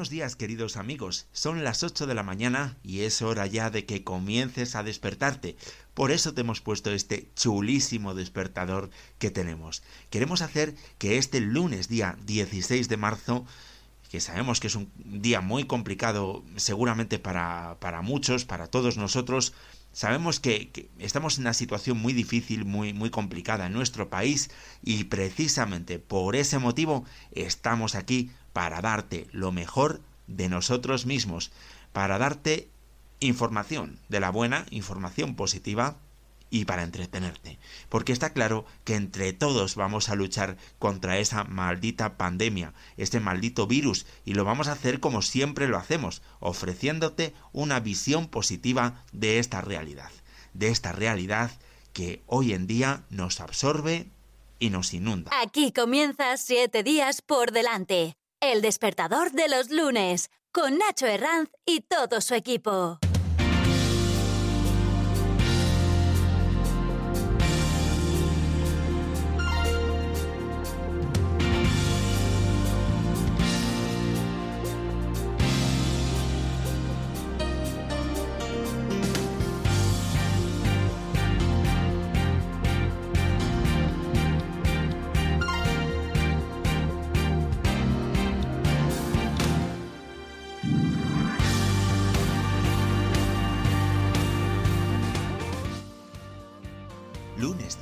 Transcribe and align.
Buenos 0.00 0.08
días 0.08 0.34
queridos 0.34 0.78
amigos, 0.78 1.26
son 1.30 1.62
las 1.62 1.82
8 1.82 2.06
de 2.06 2.14
la 2.14 2.22
mañana 2.22 2.78
y 2.82 3.00
es 3.00 3.20
hora 3.20 3.46
ya 3.46 3.68
de 3.68 3.84
que 3.84 4.02
comiences 4.02 4.74
a 4.74 4.82
despertarte. 4.82 5.58
Por 5.92 6.10
eso 6.10 6.32
te 6.32 6.40
hemos 6.40 6.62
puesto 6.62 6.90
este 6.90 7.28
chulísimo 7.36 8.14
despertador 8.14 8.88
que 9.18 9.30
tenemos. 9.30 9.82
Queremos 10.08 10.40
hacer 10.40 10.74
que 10.96 11.18
este 11.18 11.40
lunes 11.40 11.88
día 11.88 12.16
16 12.24 12.88
de 12.88 12.96
marzo, 12.96 13.44
que 14.10 14.22
sabemos 14.22 14.58
que 14.58 14.68
es 14.68 14.74
un 14.74 14.90
día 15.04 15.42
muy 15.42 15.64
complicado 15.64 16.46
seguramente 16.56 17.18
para, 17.18 17.76
para 17.78 18.00
muchos, 18.00 18.46
para 18.46 18.68
todos 18.68 18.96
nosotros, 18.96 19.52
Sabemos 19.92 20.38
que, 20.38 20.70
que, 20.70 20.88
estamos 21.00 21.36
en 21.36 21.42
una 21.42 21.52
situación 21.52 21.98
muy 21.98 22.12
difícil, 22.12 22.64
muy, 22.64 22.92
muy 22.92 23.10
complicada 23.10 23.66
en 23.66 23.72
nuestro 23.72 24.08
país 24.08 24.50
y 24.84 25.04
precisamente 25.04 25.98
por 25.98 26.36
ese 26.36 26.60
motivo 26.60 27.04
estamos 27.32 27.96
aquí 27.96 28.30
para 28.52 28.80
darte 28.80 29.26
lo 29.32 29.52
mejor 29.52 30.00
de 30.26 30.48
nosotros 30.48 31.06
mismos, 31.06 31.50
para 31.92 32.18
darte 32.18 32.68
información 33.20 33.98
de 34.08 34.20
la 34.20 34.30
buena, 34.30 34.66
información 34.70 35.34
positiva 35.34 35.96
y 36.50 36.64
para 36.64 36.82
entretenerte. 36.82 37.58
Porque 37.88 38.12
está 38.12 38.32
claro 38.32 38.64
que 38.84 38.96
entre 38.96 39.32
todos 39.32 39.76
vamos 39.76 40.08
a 40.08 40.16
luchar 40.16 40.56
contra 40.78 41.18
esa 41.18 41.44
maldita 41.44 42.16
pandemia, 42.16 42.74
este 42.96 43.20
maldito 43.20 43.66
virus, 43.66 44.06
y 44.24 44.34
lo 44.34 44.44
vamos 44.44 44.68
a 44.68 44.72
hacer 44.72 45.00
como 45.00 45.22
siempre 45.22 45.68
lo 45.68 45.78
hacemos, 45.78 46.22
ofreciéndote 46.40 47.34
una 47.52 47.78
visión 47.80 48.26
positiva 48.26 49.04
de 49.12 49.38
esta 49.38 49.60
realidad, 49.60 50.10
de 50.54 50.68
esta 50.68 50.92
realidad 50.92 51.52
que 51.92 52.22
hoy 52.26 52.52
en 52.52 52.66
día 52.66 53.04
nos 53.10 53.40
absorbe 53.40 54.08
y 54.58 54.70
nos 54.70 54.92
inunda. 54.92 55.30
Aquí 55.42 55.72
comienza 55.72 56.36
siete 56.36 56.82
días 56.82 57.22
por 57.22 57.52
delante 57.52 58.16
el 58.40 58.62
despertador 58.62 59.32
de 59.32 59.48
los 59.48 59.70
lunes, 59.70 60.30
con 60.52 60.78
Nacho 60.78 61.06
Herranz 61.06 61.50
y 61.66 61.82
todo 61.82 62.20
su 62.20 62.34
equipo. 62.34 62.98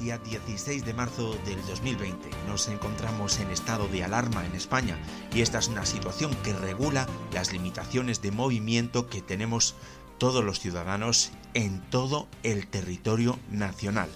Día 0.08 0.38
16 0.38 0.86
de 0.86 0.94
marzo 0.94 1.36
del 1.44 1.60
2020. 1.66 2.30
Nos 2.46 2.68
encontramos 2.68 3.38
en 3.40 3.50
estado 3.50 3.88
de 3.88 4.04
alarma 4.04 4.46
en 4.46 4.54
España 4.54 4.96
y 5.34 5.42
esta 5.42 5.58
es 5.58 5.68
una 5.68 5.84
situación 5.84 6.34
que 6.42 6.54
regula 6.54 7.06
las 7.34 7.52
limitaciones 7.52 8.22
de 8.22 8.30
movimiento 8.30 9.06
que 9.06 9.20
tenemos 9.20 9.74
todos 10.16 10.42
los 10.42 10.60
ciudadanos 10.60 11.30
en 11.52 11.82
todo 11.90 12.26
el 12.42 12.68
territorio 12.68 13.38
nacional. 13.50 14.08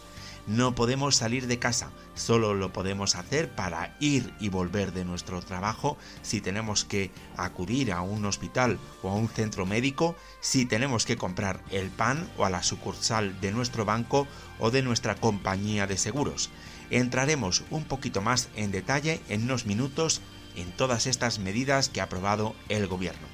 No 0.47 0.75
podemos 0.75 1.14
salir 1.14 1.47
de 1.47 1.60
casa, 1.60 1.91
solo 2.14 2.53
lo 2.53 2.72
podemos 2.72 3.14
hacer 3.14 3.48
para 3.54 3.97
ir 4.00 4.34
y 4.41 4.48
volver 4.48 4.92
de 4.92 5.04
nuestro 5.04 5.41
trabajo 5.41 5.97
si 6.22 6.41
tenemos 6.41 6.84
que 6.84 7.12
acudir 7.36 7.92
a 7.92 8.00
un 8.00 8.25
hospital 8.25 8.81
o 9.02 9.10
a 9.10 9.14
un 9.14 9.28
centro 9.28 9.66
médico, 9.66 10.16
si 10.41 10.66
tenemos 10.66 11.06
que 11.06 11.16
comprar 11.16 11.62
el 11.70 11.91
pan 11.91 12.28
o 12.38 12.44
a 12.44 12.50
la 12.50 12.64
sucursal 12.64 13.41
de 13.41 13.52
nuestro 13.52 13.84
banco 13.84 14.26
o 14.58 14.72
de 14.72 14.82
nuestra 14.82 15.14
compañía 15.14 15.86
de 15.86 15.97
seguros. 15.97 16.50
Entraremos 16.91 17.62
un 17.70 17.84
poquito 17.84 18.20
más 18.20 18.48
en 18.56 18.72
detalle 18.72 19.20
en 19.28 19.44
unos 19.44 19.64
minutos 19.64 20.22
en 20.56 20.72
todas 20.72 21.06
estas 21.06 21.38
medidas 21.38 21.88
que 21.88 22.00
ha 22.00 22.04
aprobado 22.04 22.56
el 22.69 22.88
gobierno. 22.88 23.31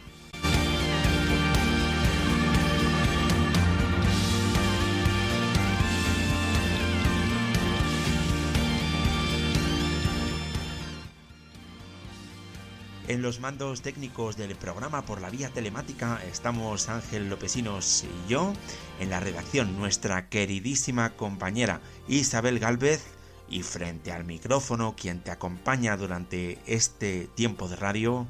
En 13.09 13.23
los 13.23 13.41
mandos 13.41 13.81
técnicos 13.81 14.37
del 14.37 14.55
programa 14.55 15.07
por 15.07 15.23
la 15.23 15.31
vía 15.31 15.49
telemática 15.49 16.21
estamos 16.31 16.91
Ángel 16.91 17.31
Lopesinos 17.31 18.05
y 18.05 18.31
yo. 18.31 18.53
En 19.01 19.09
la 19.09 19.19
redacción 19.19 19.79
nuestra 19.79 20.29
queridísima 20.29 21.17
compañera 21.17 21.81
Isabel 22.07 22.59
Galvez. 22.59 23.03
Y 23.49 23.63
frente 23.63 24.13
al 24.13 24.27
micrófono 24.27 24.95
quien 24.95 25.23
te 25.23 25.31
acompaña 25.31 25.97
durante 25.97 26.59
este 26.67 27.31
tiempo 27.35 27.67
de 27.67 27.77
radio 27.77 28.27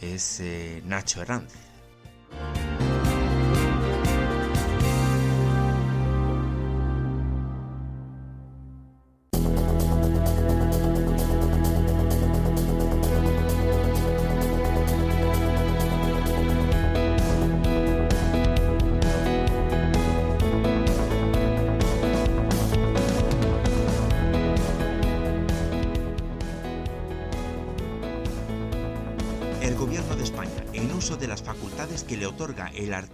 es 0.00 0.40
eh, 0.40 0.82
Nacho 0.86 1.20
Herranz. 1.20 1.52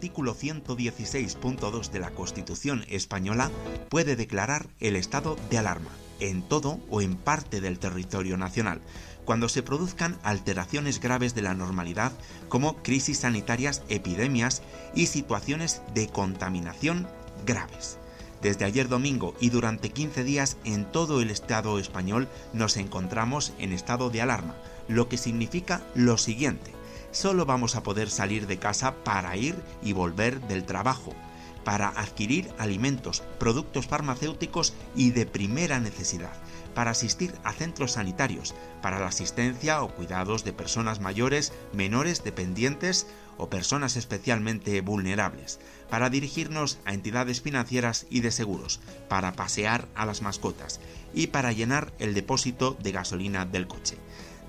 Artículo 0.04 0.36
116.2 0.36 1.88
de 1.88 1.98
la 1.98 2.10
Constitución 2.10 2.84
española, 2.90 3.50
puede 3.88 4.16
declarar 4.16 4.66
el 4.78 4.96
estado 4.96 5.38
de 5.48 5.56
alarma 5.56 5.88
en 6.20 6.42
todo 6.42 6.78
o 6.90 7.00
en 7.00 7.16
parte 7.16 7.62
del 7.62 7.78
territorio 7.78 8.36
nacional, 8.36 8.82
cuando 9.24 9.48
se 9.48 9.62
produzcan 9.62 10.18
alteraciones 10.22 11.00
graves 11.00 11.34
de 11.34 11.40
la 11.40 11.54
normalidad 11.54 12.12
como 12.50 12.82
crisis 12.82 13.20
sanitarias, 13.20 13.82
epidemias 13.88 14.60
y 14.94 15.06
situaciones 15.06 15.80
de 15.94 16.08
contaminación 16.08 17.08
graves. 17.46 17.96
Desde 18.42 18.66
ayer 18.66 18.90
domingo 18.90 19.34
y 19.40 19.48
durante 19.48 19.88
15 19.88 20.22
días 20.22 20.58
en 20.64 20.84
todo 20.84 21.22
el 21.22 21.30
Estado 21.30 21.78
español 21.78 22.28
nos 22.52 22.76
encontramos 22.76 23.54
en 23.58 23.72
estado 23.72 24.10
de 24.10 24.20
alarma, 24.20 24.54
lo 24.86 25.08
que 25.08 25.16
significa 25.16 25.80
lo 25.94 26.18
siguiente. 26.18 26.73
Solo 27.14 27.46
vamos 27.46 27.76
a 27.76 27.84
poder 27.84 28.10
salir 28.10 28.48
de 28.48 28.58
casa 28.58 28.96
para 29.04 29.36
ir 29.36 29.54
y 29.84 29.92
volver 29.92 30.40
del 30.48 30.64
trabajo, 30.64 31.14
para 31.62 31.88
adquirir 31.88 32.52
alimentos, 32.58 33.22
productos 33.38 33.86
farmacéuticos 33.86 34.74
y 34.96 35.12
de 35.12 35.24
primera 35.24 35.78
necesidad, 35.78 36.32
para 36.74 36.90
asistir 36.90 37.32
a 37.44 37.52
centros 37.52 37.92
sanitarios, 37.92 38.52
para 38.82 38.98
la 38.98 39.06
asistencia 39.06 39.80
o 39.84 39.94
cuidados 39.94 40.42
de 40.42 40.52
personas 40.52 40.98
mayores, 40.98 41.52
menores, 41.72 42.24
dependientes 42.24 43.06
o 43.38 43.48
personas 43.48 43.94
especialmente 43.94 44.80
vulnerables, 44.80 45.60
para 45.88 46.10
dirigirnos 46.10 46.80
a 46.84 46.94
entidades 46.94 47.40
financieras 47.40 48.08
y 48.10 48.22
de 48.22 48.32
seguros, 48.32 48.80
para 49.08 49.34
pasear 49.34 49.86
a 49.94 50.04
las 50.04 50.20
mascotas 50.20 50.80
y 51.14 51.28
para 51.28 51.52
llenar 51.52 51.92
el 52.00 52.12
depósito 52.12 52.76
de 52.82 52.90
gasolina 52.90 53.46
del 53.46 53.68
coche. 53.68 53.98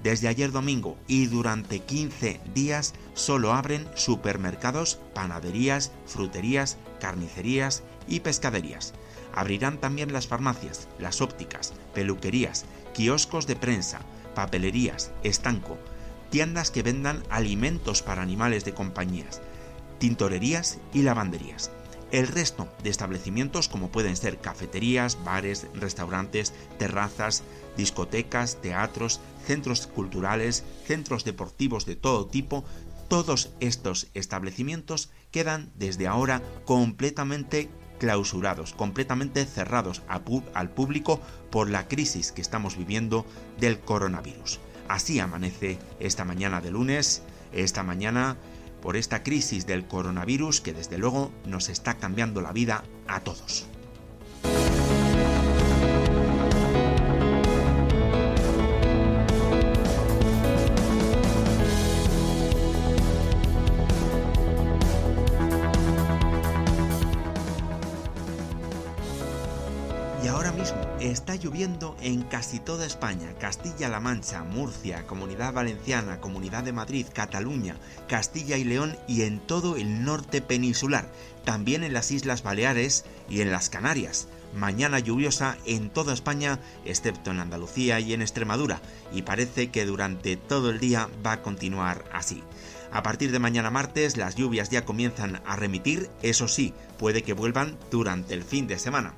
Desde 0.06 0.28
ayer 0.28 0.52
domingo 0.52 1.00
y 1.08 1.26
durante 1.26 1.80
15 1.80 2.40
días 2.54 2.94
solo 3.16 3.54
abren 3.54 3.88
supermercados, 3.96 5.00
panaderías, 5.16 5.92
fruterías, 6.06 6.78
carnicerías 7.00 7.82
y 8.08 8.20
pescaderías. 8.20 8.94
Abrirán 9.34 9.80
también 9.80 10.14
las 10.14 10.28
farmacias, 10.28 10.88
las 11.00 11.22
ópticas, 11.22 11.74
peluquerías, 11.96 12.66
kioscos 12.94 13.48
de 13.48 13.56
prensa, 13.56 14.02
papelerías, 14.36 15.12
estanco, 15.24 15.80
tiendas 16.30 16.70
que 16.70 16.84
vendan 16.84 17.24
alimentos 17.32 18.04
para 18.04 18.22
animales 18.22 18.64
de 18.64 18.76
compañías, 18.76 19.42
tintorerías 19.98 20.78
y 20.94 21.02
lavanderías. 21.02 21.72
El 22.12 22.28
resto 22.28 22.68
de 22.84 22.90
establecimientos 22.90 23.68
como 23.68 23.90
pueden 23.90 24.16
ser 24.16 24.40
cafeterías, 24.40 25.18
bares, 25.24 25.68
restaurantes, 25.74 26.54
terrazas, 26.78 27.44
discotecas, 27.78 28.62
teatros, 28.62 29.20
centros 29.46 29.88
culturales, 29.88 30.64
centros 30.86 31.26
deportivos 31.26 31.86
de 31.86 31.96
todo 31.96 32.28
tipo, 32.28 32.64
todos 33.08 33.52
estos 33.60 34.08
establecimientos 34.14 35.10
quedan 35.32 35.72
desde 35.76 36.08
ahora 36.08 36.42
completamente 36.66 37.70
clausurados, 38.00 38.74
completamente 38.74 39.46
cerrados 39.46 40.02
al 40.08 40.70
público 40.72 41.22
por 41.50 41.70
la 41.70 41.88
crisis 41.88 42.32
que 42.32 42.42
estamos 42.42 42.78
viviendo 42.78 43.26
del 43.60 43.80
coronavirus. 43.80 44.60
Así 44.88 45.20
amanece 45.20 45.80
esta 46.00 46.26
mañana 46.26 46.62
de 46.62 46.72
lunes, 46.72 47.22
esta 47.54 47.84
mañana 47.84 48.38
por 48.86 48.98
esta 48.98 49.24
crisis 49.24 49.66
del 49.66 49.88
coronavirus 49.88 50.62
que 50.62 50.72
desde 50.72 51.00
luego 51.00 51.32
nos 51.48 51.70
está 51.70 51.96
cambiando 51.96 52.40
la 52.40 52.52
vida 52.52 52.84
a 53.08 53.22
todos. 53.22 53.66
Lloviendo 71.46 71.96
en 72.02 72.24
casi 72.24 72.60
toda 72.60 72.88
España, 72.88 73.36
Castilla-La 73.40 74.00
Mancha, 74.00 74.44
Murcia, 74.44 75.06
Comunidad 75.06 75.54
Valenciana, 75.54 76.20
Comunidad 76.20 76.64
de 76.64 76.74
Madrid, 76.74 77.06
Cataluña, 77.14 77.76
Castilla 78.08 78.58
y 78.58 78.64
León 78.64 78.98
y 79.08 79.22
en 79.22 79.40
todo 79.40 79.76
el 79.76 80.04
norte 80.04 80.42
peninsular, 80.42 81.08
también 81.44 81.84
en 81.84 81.94
las 81.94 82.10
Islas 82.10 82.42
Baleares 82.42 83.06
y 83.30 83.42
en 83.42 83.52
las 83.52 83.70
Canarias. 83.70 84.28
Mañana 84.56 84.98
lluviosa 84.98 85.58
en 85.68 85.92
toda 85.92 86.16
España, 86.16 86.60
excepto 86.84 87.30
en 87.30 87.40
Andalucía 87.40 88.00
y 88.00 88.14
en 88.14 88.24
Extremadura, 88.24 88.82
y 89.14 89.22
parece 89.22 89.70
que 89.70 89.86
durante 89.86 90.38
todo 90.38 90.72
el 90.72 90.80
día 90.80 91.10
va 91.24 91.34
a 91.34 91.42
continuar 91.44 92.06
así. 92.12 92.42
A 92.92 93.04
partir 93.04 93.32
de 93.32 93.38
mañana 93.38 93.70
martes 93.70 94.18
las 94.18 94.36
lluvias 94.36 94.72
ya 94.72 94.84
comienzan 94.84 95.44
a 95.46 95.56
remitir, 95.58 96.10
eso 96.24 96.48
sí, 96.48 96.74
puede 96.98 97.22
que 97.22 97.34
vuelvan 97.34 97.78
durante 97.92 98.34
el 98.34 98.44
fin 98.44 98.66
de 98.66 98.80
semana. 98.80 99.14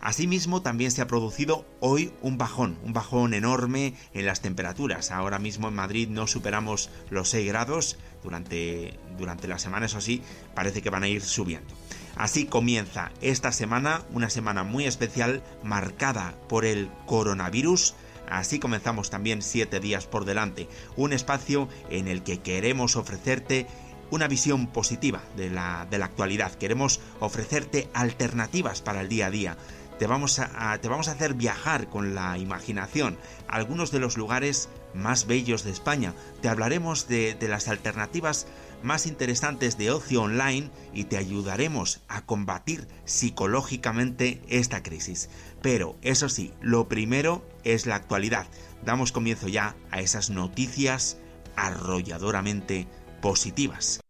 Asimismo, 0.00 0.62
también 0.62 0.90
se 0.90 1.02
ha 1.02 1.06
producido 1.06 1.66
hoy 1.80 2.12
un 2.22 2.38
bajón, 2.38 2.78
un 2.84 2.94
bajón 2.94 3.34
enorme 3.34 3.94
en 4.14 4.24
las 4.24 4.40
temperaturas. 4.40 5.10
Ahora 5.10 5.38
mismo 5.38 5.68
en 5.68 5.74
Madrid 5.74 6.08
no 6.08 6.26
superamos 6.26 6.88
los 7.10 7.28
6 7.28 7.46
grados. 7.46 7.98
Durante, 8.22 8.98
durante 9.18 9.48
la 9.48 9.58
semana, 9.58 9.86
eso 9.86 10.00
sí, 10.00 10.22
parece 10.54 10.82
que 10.82 10.90
van 10.90 11.02
a 11.02 11.08
ir 11.08 11.22
subiendo. 11.22 11.74
Así 12.16 12.46
comienza 12.46 13.12
esta 13.20 13.52
semana, 13.52 14.02
una 14.10 14.30
semana 14.30 14.62
muy 14.62 14.84
especial, 14.84 15.42
marcada 15.62 16.34
por 16.48 16.64
el 16.64 16.90
coronavirus. 17.06 17.94
Así 18.28 18.58
comenzamos 18.58 19.10
también 19.10 19.42
7 19.42 19.80
días 19.80 20.06
por 20.06 20.24
delante, 20.24 20.68
un 20.96 21.12
espacio 21.12 21.68
en 21.90 22.08
el 22.08 22.22
que 22.22 22.40
queremos 22.40 22.96
ofrecerte 22.96 23.66
una 24.10 24.28
visión 24.28 24.66
positiva 24.66 25.22
de 25.36 25.50
la, 25.50 25.86
de 25.90 25.98
la 25.98 26.06
actualidad, 26.06 26.52
queremos 26.54 27.00
ofrecerte 27.20 27.88
alternativas 27.94 28.82
para 28.82 29.00
el 29.00 29.08
día 29.08 29.26
a 29.26 29.30
día, 29.30 29.56
te 30.00 30.06
vamos 30.06 30.38
a, 30.38 30.78
te 30.80 30.88
vamos 30.88 31.08
a 31.08 31.12
hacer 31.12 31.34
viajar 31.34 31.90
con 31.90 32.14
la 32.14 32.38
imaginación 32.38 33.18
a 33.46 33.56
algunos 33.56 33.90
de 33.90 33.98
los 33.98 34.16
lugares 34.16 34.70
más 34.94 35.26
bellos 35.26 35.62
de 35.62 35.72
España. 35.72 36.14
Te 36.40 36.48
hablaremos 36.48 37.06
de, 37.06 37.34
de 37.34 37.48
las 37.48 37.68
alternativas 37.68 38.46
más 38.82 39.04
interesantes 39.04 39.76
de 39.76 39.90
ocio 39.90 40.22
online 40.22 40.70
y 40.94 41.04
te 41.04 41.18
ayudaremos 41.18 42.00
a 42.08 42.24
combatir 42.24 42.88
psicológicamente 43.04 44.40
esta 44.48 44.82
crisis. 44.82 45.28
Pero 45.60 45.96
eso 46.00 46.30
sí, 46.30 46.54
lo 46.62 46.88
primero 46.88 47.46
es 47.62 47.84
la 47.84 47.96
actualidad. 47.96 48.46
Damos 48.82 49.12
comienzo 49.12 49.48
ya 49.48 49.76
a 49.90 50.00
esas 50.00 50.30
noticias 50.30 51.18
arrolladoramente 51.56 52.88
positivas. 53.20 54.00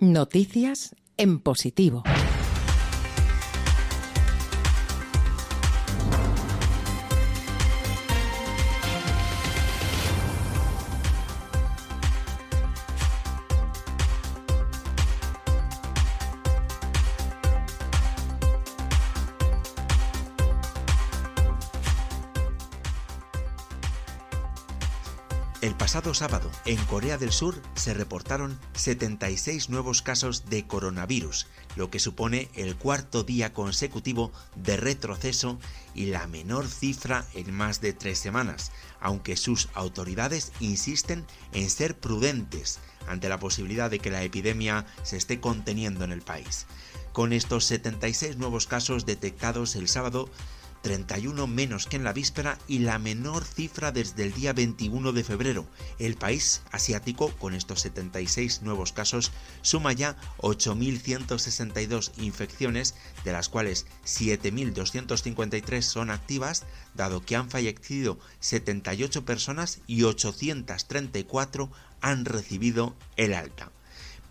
Noticias 0.00 0.96
en 1.18 1.40
positivo. 1.40 2.04
Pasado 25.92 26.14
sábado, 26.14 26.50
en 26.64 26.82
Corea 26.86 27.18
del 27.18 27.32
Sur, 27.32 27.60
se 27.74 27.92
reportaron 27.92 28.58
76 28.72 29.68
nuevos 29.68 30.00
casos 30.00 30.48
de 30.48 30.66
coronavirus, 30.66 31.48
lo 31.76 31.90
que 31.90 31.98
supone 31.98 32.48
el 32.54 32.76
cuarto 32.76 33.24
día 33.24 33.52
consecutivo 33.52 34.32
de 34.56 34.78
retroceso 34.78 35.58
y 35.94 36.06
la 36.06 36.26
menor 36.26 36.66
cifra 36.66 37.26
en 37.34 37.52
más 37.52 37.82
de 37.82 37.92
tres 37.92 38.18
semanas, 38.18 38.72
aunque 39.02 39.36
sus 39.36 39.68
autoridades 39.74 40.52
insisten 40.60 41.26
en 41.52 41.68
ser 41.68 42.00
prudentes 42.00 42.78
ante 43.06 43.28
la 43.28 43.38
posibilidad 43.38 43.90
de 43.90 43.98
que 43.98 44.10
la 44.10 44.22
epidemia 44.22 44.86
se 45.02 45.18
esté 45.18 45.40
conteniendo 45.40 46.04
en 46.04 46.12
el 46.12 46.22
país. 46.22 46.64
Con 47.12 47.34
estos 47.34 47.66
76 47.66 48.38
nuevos 48.38 48.66
casos 48.66 49.04
detectados 49.04 49.76
el 49.76 49.88
sábado, 49.88 50.30
31 50.82 51.46
menos 51.46 51.86
que 51.86 51.96
en 51.96 52.04
la 52.04 52.12
víspera 52.12 52.58
y 52.68 52.80
la 52.80 52.98
menor 52.98 53.44
cifra 53.44 53.92
desde 53.92 54.24
el 54.24 54.34
día 54.34 54.52
21 54.52 55.12
de 55.12 55.24
febrero. 55.24 55.66
El 55.98 56.16
país 56.16 56.62
asiático, 56.70 57.32
con 57.38 57.54
estos 57.54 57.80
76 57.80 58.62
nuevos 58.62 58.92
casos, 58.92 59.32
suma 59.62 59.92
ya 59.92 60.16
8.162 60.38 62.12
infecciones, 62.18 62.94
de 63.24 63.32
las 63.32 63.48
cuales 63.48 63.86
7.253 64.04 65.82
son 65.82 66.10
activas, 66.10 66.64
dado 66.94 67.24
que 67.24 67.36
han 67.36 67.48
fallecido 67.48 68.18
78 68.40 69.24
personas 69.24 69.80
y 69.86 70.02
834 70.02 71.70
han 72.00 72.24
recibido 72.24 72.96
el 73.16 73.34
alta. 73.34 73.70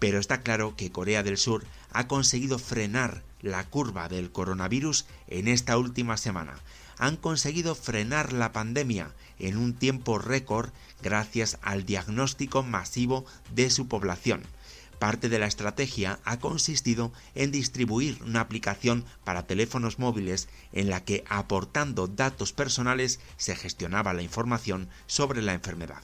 Pero 0.01 0.17
está 0.17 0.41
claro 0.41 0.75
que 0.75 0.91
Corea 0.91 1.22
del 1.22 1.38
Sur 1.38 1.63
ha 1.91 2.08
conseguido 2.08 2.58
frenar 2.58 3.22
la 3.39 3.70
curva 3.70 4.10
del 4.10 4.31
coronavirus 4.31 5.05
en 5.27 5.48
esta 5.48 5.77
última 5.77 6.17
semana. 6.17 6.55
Han 6.98 7.17
conseguido 7.17 7.75
frenar 7.75 8.34
la 8.34 8.51
pandemia 8.51 9.12
en 9.38 9.58
un 9.58 9.75
tiempo 9.75 10.17
récord 10.17 10.72
gracias 11.03 11.60
al 11.62 11.86
diagnóstico 11.86 12.63
masivo 12.63 13.25
de 13.53 13.70
su 13.70 13.88
población. 13.88 14.41
Parte 14.98 15.29
de 15.29 15.38
la 15.38 15.46
estrategia 15.46 16.17
ha 16.25 16.39
consistido 16.39 17.13
en 17.36 17.51
distribuir 17.51 18.24
una 18.24 18.41
aplicación 18.41 19.05
para 19.24 19.46
teléfonos 19.46 20.00
móviles 20.00 20.50
en 20.74 20.89
la 20.89 21.05
que 21.05 21.24
aportando 21.29 22.08
datos 22.08 22.53
personales 22.53 23.20
se 23.38 23.55
gestionaba 23.55 24.15
la 24.15 24.24
información 24.24 24.89
sobre 25.05 25.43
la 25.43 25.53
enfermedad. 25.53 26.01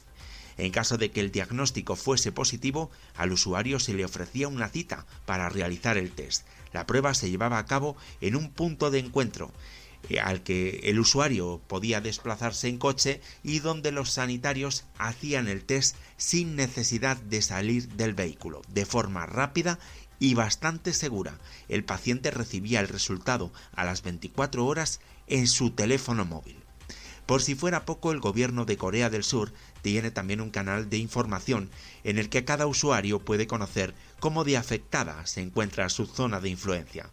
En 0.58 0.72
caso 0.72 0.98
de 0.98 1.12
que 1.12 1.20
el 1.20 1.32
diagnóstico 1.32 1.96
fuese 1.96 2.32
positivo, 2.32 2.90
al 3.16 3.32
usuario 3.32 3.80
se 3.80 3.94
le 3.94 4.06
ofrecía 4.06 4.48
una 4.48 4.70
cita 4.70 5.06
para 5.26 5.50
realizar 5.50 5.98
el 5.98 6.12
test. 6.12 6.46
La 6.74 6.86
prueba 6.86 7.14
se 7.14 7.30
llevaba 7.30 7.60
a 7.60 7.66
cabo 7.66 7.96
en 8.22 8.36
un 8.36 8.52
punto 8.52 8.92
de 8.92 9.00
encuentro 9.00 9.52
eh, 10.10 10.20
al 10.20 10.42
que 10.42 10.80
el 10.84 11.00
usuario 11.00 11.62
podía 11.68 12.02
desplazarse 12.02 12.70
en 12.70 12.78
coche 12.78 13.22
y 13.44 13.60
donde 13.60 13.92
los 13.92 14.12
sanitarios 14.12 14.86
hacían 14.98 15.48
el 15.48 15.64
test 15.64 15.98
sin 16.16 16.56
necesidad 16.56 17.18
de 17.18 17.42
salir 17.42 17.90
del 17.90 18.14
vehículo, 18.14 18.62
de 18.70 18.86
forma 18.86 19.26
rápida 19.26 19.80
y 20.20 20.34
bastante 20.34 20.94
segura. 20.94 21.38
El 21.68 21.84
paciente 21.84 22.32
recibía 22.32 22.80
el 22.80 22.88
resultado 22.88 23.52
a 23.74 23.84
las 23.86 24.02
24 24.02 24.66
horas 24.66 25.02
en 25.28 25.48
su 25.48 25.72
teléfono 25.72 26.26
móvil. 26.26 26.58
Por 27.26 27.42
si 27.42 27.56
fuera 27.56 27.84
poco, 27.84 28.14
el 28.14 28.22
gobierno 28.22 28.64
de 28.64 28.78
Corea 28.78 29.10
del 29.10 29.26
Sur 29.26 29.52
tiene 29.82 30.12
también 30.12 30.42
un 30.42 30.50
canal 30.50 30.90
de 30.90 30.98
información 30.98 31.70
en 32.04 32.18
el 32.18 32.30
que 32.30 32.46
cada 32.46 32.68
usuario 32.68 33.20
puede 33.20 33.48
conocer 33.48 33.94
cómo 34.20 34.44
de 34.44 34.58
afectada 34.58 35.26
se 35.26 35.42
encuentra 35.42 35.90
su 35.90 36.06
zona 36.06 36.40
de 36.40 36.50
influencia. 36.50 37.10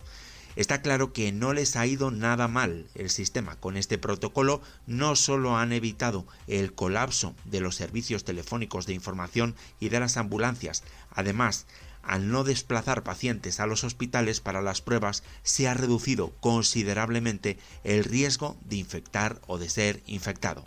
Está 0.56 0.82
claro 0.82 1.12
que 1.12 1.32
no 1.32 1.52
les 1.52 1.74
ha 1.74 1.84
ido 1.86 2.12
nada 2.12 2.46
mal 2.46 2.86
el 2.94 3.10
sistema. 3.10 3.56
Con 3.56 3.76
este 3.76 3.98
protocolo 3.98 4.62
no 4.86 5.16
solo 5.16 5.56
han 5.56 5.72
evitado 5.72 6.26
el 6.46 6.72
colapso 6.72 7.34
de 7.44 7.60
los 7.60 7.74
servicios 7.74 8.22
telefónicos 8.22 8.86
de 8.86 8.94
información 8.94 9.56
y 9.80 9.88
de 9.88 9.98
las 9.98 10.16
ambulancias, 10.16 10.84
además 11.10 11.66
al 12.06 12.30
no 12.30 12.44
desplazar 12.44 13.02
pacientes 13.02 13.60
a 13.60 13.66
los 13.66 13.84
hospitales 13.84 14.40
para 14.40 14.62
las 14.62 14.80
pruebas, 14.82 15.22
se 15.42 15.68
ha 15.68 15.74
reducido 15.74 16.32
considerablemente 16.40 17.58
el 17.82 18.04
riesgo 18.04 18.56
de 18.64 18.76
infectar 18.76 19.40
o 19.46 19.58
de 19.58 19.68
ser 19.68 20.02
infectado. 20.06 20.64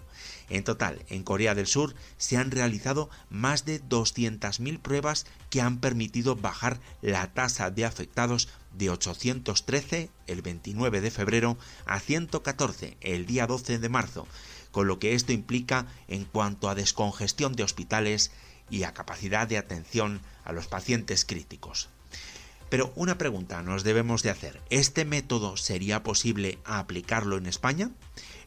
En 0.50 0.64
total, 0.64 1.04
en 1.10 1.24
Corea 1.24 1.56
del 1.56 1.68
Sur 1.68 1.94
se 2.18 2.38
han 2.38 2.52
realizado 2.52 3.10
más 3.30 3.66
de 3.66 3.84
200.000 3.84 4.80
pruebas 4.80 5.26
que 5.50 5.62
han 5.62 5.80
permitido 5.80 6.36
bajar 6.36 6.80
la 7.02 7.34
tasa 7.34 7.70
de 7.70 7.86
afectados 7.86 8.48
de 8.74 8.90
813 8.90 10.10
el 10.28 10.42
29 10.42 11.02
de 11.02 11.12
febrero 11.12 11.58
a 11.86 12.00
114 12.00 12.98
el 13.02 13.26
día 13.26 13.46
12 13.46 13.80
de 13.80 13.90
marzo, 13.90 14.28
con 14.72 14.88
lo 14.88 15.00
que 15.00 15.16
esto 15.16 15.34
implica 15.34 15.88
en 16.08 16.24
cuanto 16.24 16.70
a 16.70 16.76
descongestión 16.76 17.54
de 17.54 17.64
hospitales 17.64 18.32
y 18.70 18.84
a 18.84 18.94
capacidad 18.94 19.48
de 19.48 19.58
atención 19.58 20.22
a 20.44 20.52
los 20.52 20.68
pacientes 20.68 21.26
críticos. 21.26 21.90
Pero 22.70 22.92
una 22.96 23.18
pregunta 23.18 23.64
nos 23.64 23.84
debemos 23.84 24.24
de 24.24 24.30
hacer. 24.30 24.62
¿Este 24.70 25.06
método 25.06 25.56
sería 25.56 26.04
posible 26.04 26.60
aplicarlo 26.66 27.38
en 27.38 27.46
España? 27.46 27.92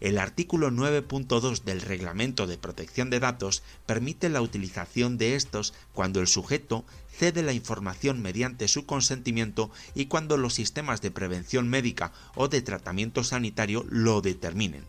El 0.00 0.18
artículo 0.18 0.70
9.2 0.70 1.62
del 1.62 1.80
Reglamento 1.80 2.46
de 2.46 2.58
Protección 2.58 3.08
de 3.08 3.20
Datos 3.20 3.62
permite 3.86 4.28
la 4.28 4.42
utilización 4.42 5.16
de 5.16 5.36
estos 5.36 5.74
cuando 5.94 6.20
el 6.20 6.26
sujeto 6.26 6.84
cede 7.10 7.42
la 7.42 7.52
información 7.52 8.20
mediante 8.20 8.68
su 8.68 8.86
consentimiento 8.86 9.70
y 9.94 10.06
cuando 10.06 10.36
los 10.36 10.54
sistemas 10.54 11.00
de 11.00 11.10
prevención 11.10 11.68
médica 11.68 12.12
o 12.34 12.48
de 12.48 12.62
tratamiento 12.62 13.24
sanitario 13.24 13.84
lo 13.88 14.20
determinen. 14.20 14.84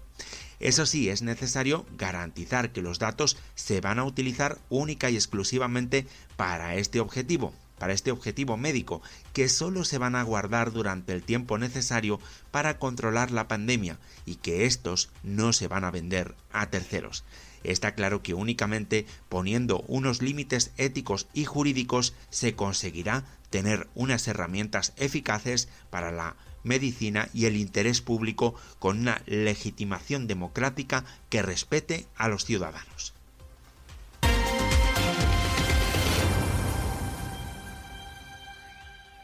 Eso 0.62 0.86
sí, 0.86 1.10
es 1.10 1.24
necesario 1.24 1.88
garantizar 1.98 2.72
que 2.72 2.84
los 2.84 3.00
datos 3.00 3.36
se 3.56 3.82
van 3.82 3.98
a 3.98 4.04
utilizar 4.04 4.60
única 4.70 5.10
y 5.10 5.16
exclusivamente 5.16 6.06
para 6.38 6.76
este 6.76 7.00
objetivo, 7.00 7.52
para 7.80 7.94
este 7.94 8.12
objetivo 8.12 8.58
médico, 8.58 9.02
que 9.34 9.50
solo 9.50 9.84
se 9.86 9.98
van 9.98 10.16
a 10.16 10.22
guardar 10.22 10.72
durante 10.72 11.14
el 11.14 11.24
tiempo 11.24 11.58
necesario 11.58 12.20
para 12.52 12.78
controlar 12.78 13.32
la 13.32 13.48
pandemia 13.48 13.98
y 14.28 14.36
que 14.36 14.68
estos 14.68 15.10
no 15.24 15.52
se 15.52 15.68
van 15.68 15.84
a 15.84 15.90
vender 15.90 16.36
a 16.52 16.70
terceros. 16.70 17.24
Está 17.64 17.96
claro 17.96 18.22
que 18.22 18.36
únicamente 18.36 19.08
poniendo 19.30 19.84
unos 19.88 20.22
límites 20.22 20.74
éticos 20.78 21.26
y 21.34 21.46
jurídicos 21.46 22.14
se 22.30 22.54
conseguirá 22.54 23.26
tener 23.50 23.88
unas 23.96 24.28
herramientas 24.28 24.94
eficaces 24.98 25.70
para 25.90 26.12
la 26.12 26.36
medicina 26.64 27.30
y 27.34 27.46
el 27.46 27.56
interés 27.56 28.02
público 28.02 28.56
con 28.80 29.00
una 29.00 29.22
legitimación 29.26 30.28
democrática 30.28 31.06
que 31.30 31.42
respete 31.42 32.08
a 32.16 32.28
los 32.28 32.46
ciudadanos. 32.46 33.14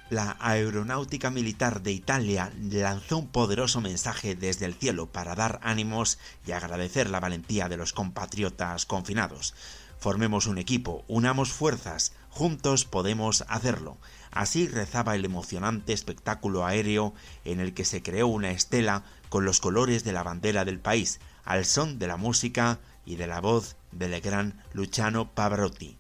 La 0.10 0.38
Aeronáutica 0.40 1.30
Militar 1.32 1.82
de 1.82 1.92
Italia 1.92 2.54
lanzó 2.72 3.18
un 3.18 3.28
poderoso 3.28 3.82
mensaje 3.82 4.36
desde 4.36 4.66
el 4.66 4.74
cielo 4.74 5.08
para 5.08 5.36
dar 5.36 5.60
ánimos 5.64 6.18
y 6.46 6.54
agradecer 6.54 7.10
la 7.10 7.20
valentía 7.20 7.68
de 7.68 7.76
los 7.76 7.92
compatriotas 7.92 8.86
confinados. 8.86 9.54
Formemos 10.00 10.48
un 10.48 10.60
equipo, 10.60 11.04
unamos 11.10 11.52
fuerzas, 11.52 12.14
juntos 12.30 12.86
podemos 12.86 13.44
hacerlo. 13.50 13.98
Así 14.32 14.68
rezaba 14.68 15.16
el 15.16 15.26
emocionante 15.26 15.94
espectáculo 15.94 16.66
aéreo 16.66 17.14
en 17.46 17.60
el 17.60 17.74
que 17.74 17.86
se 17.86 18.04
creó 18.04 18.28
una 18.28 18.52
estela 18.52 19.04
con 19.30 19.46
los 19.46 19.60
colores 19.60 20.04
de 20.04 20.14
la 20.14 20.24
bandera 20.24 20.66
del 20.66 20.80
país, 20.80 21.20
al 21.44 21.66
son 21.66 22.00
de 22.00 22.08
la 22.08 22.18
música 22.18 22.80
y 23.06 23.16
de 23.16 23.28
la 23.28 23.42
voz 23.42 23.78
del 23.92 24.20
gran 24.22 24.62
Luciano 24.74 25.34
Pavarotti. 25.34 25.98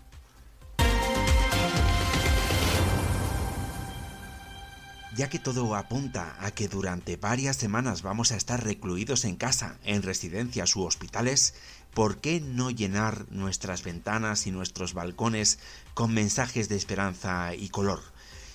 ya 5.17 5.29
que 5.29 5.39
todo 5.39 5.75
apunta 5.75 6.37
a 6.39 6.51
que 6.51 6.67
durante 6.67 7.17
varias 7.17 7.57
semanas 7.57 8.03
vamos 8.03 8.31
a 8.31 8.37
estar 8.37 8.63
recluidos 8.63 9.25
en 9.25 9.35
casa, 9.35 9.79
en 9.83 10.03
residencias 10.03 10.75
u 10.75 10.83
hospitales, 10.83 11.55
¿por 11.95 12.21
qué 12.21 12.39
no 12.39 12.69
llenar 12.69 13.25
nuestras 13.31 13.83
ventanas 13.83 14.45
y 14.45 14.51
nuestros 14.51 14.93
balcones 14.93 15.57
con 15.95 16.13
mensajes 16.13 16.69
de 16.69 16.75
esperanza 16.75 17.55
y 17.55 17.69
color? 17.69 18.03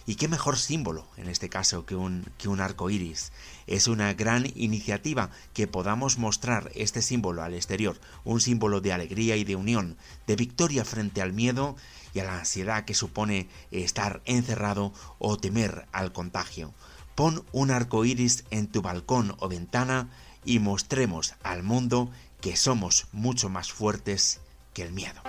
Y 0.06 0.16
qué 0.16 0.28
mejor 0.28 0.58
símbolo, 0.58 1.06
en 1.16 1.28
este 1.28 1.48
caso, 1.48 1.86
que 1.86 1.94
un, 1.94 2.26
que 2.38 2.48
un 2.48 2.60
arco 2.60 2.90
iris. 2.90 3.32
Es 3.66 3.86
una 3.86 4.12
gran 4.14 4.46
iniciativa 4.56 5.30
que 5.54 5.66
podamos 5.66 6.18
mostrar 6.18 6.70
este 6.74 7.02
símbolo 7.02 7.42
al 7.42 7.54
exterior, 7.54 8.00
un 8.24 8.40
símbolo 8.40 8.80
de 8.80 8.92
alegría 8.92 9.36
y 9.36 9.44
de 9.44 9.56
unión, 9.56 9.96
de 10.26 10.36
victoria 10.36 10.84
frente 10.84 11.22
al 11.22 11.32
miedo 11.32 11.76
y 12.14 12.20
a 12.20 12.24
la 12.24 12.38
ansiedad 12.38 12.84
que 12.84 12.94
supone 12.94 13.48
estar 13.70 14.22
encerrado 14.24 14.92
o 15.18 15.36
temer 15.36 15.86
al 15.92 16.12
contagio. 16.12 16.74
Pon 17.14 17.44
un 17.52 17.70
arco 17.70 18.04
iris 18.04 18.44
en 18.50 18.66
tu 18.66 18.82
balcón 18.82 19.36
o 19.38 19.48
ventana 19.48 20.08
y 20.44 20.58
mostremos 20.58 21.34
al 21.42 21.62
mundo 21.62 22.10
que 22.40 22.56
somos 22.56 23.06
mucho 23.12 23.48
más 23.48 23.70
fuertes 23.70 24.40
que 24.74 24.82
el 24.82 24.92
miedo. 24.92 25.20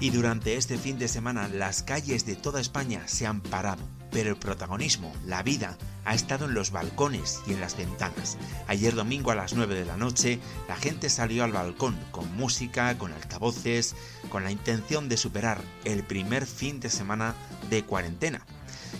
Y 0.00 0.08
durante 0.08 0.56
este 0.56 0.78
fin 0.78 0.98
de 0.98 1.08
semana 1.08 1.48
las 1.48 1.82
calles 1.82 2.24
de 2.24 2.34
toda 2.34 2.62
España 2.62 3.02
se 3.06 3.26
han 3.26 3.42
parado, 3.42 3.82
pero 4.10 4.30
el 4.30 4.36
protagonismo, 4.36 5.12
la 5.26 5.42
vida, 5.42 5.76
ha 6.06 6.14
estado 6.14 6.46
en 6.46 6.54
los 6.54 6.70
balcones 6.70 7.42
y 7.46 7.52
en 7.52 7.60
las 7.60 7.76
ventanas. 7.76 8.38
Ayer 8.66 8.94
domingo 8.94 9.30
a 9.30 9.34
las 9.34 9.52
9 9.52 9.74
de 9.74 9.84
la 9.84 9.98
noche, 9.98 10.40
la 10.68 10.76
gente 10.76 11.10
salió 11.10 11.44
al 11.44 11.52
balcón 11.52 11.98
con 12.12 12.34
música, 12.34 12.96
con 12.96 13.12
altavoces, 13.12 13.94
con 14.30 14.42
la 14.42 14.50
intención 14.50 15.10
de 15.10 15.18
superar 15.18 15.60
el 15.84 16.02
primer 16.02 16.46
fin 16.46 16.80
de 16.80 16.88
semana 16.88 17.34
de 17.68 17.84
cuarentena 17.84 18.46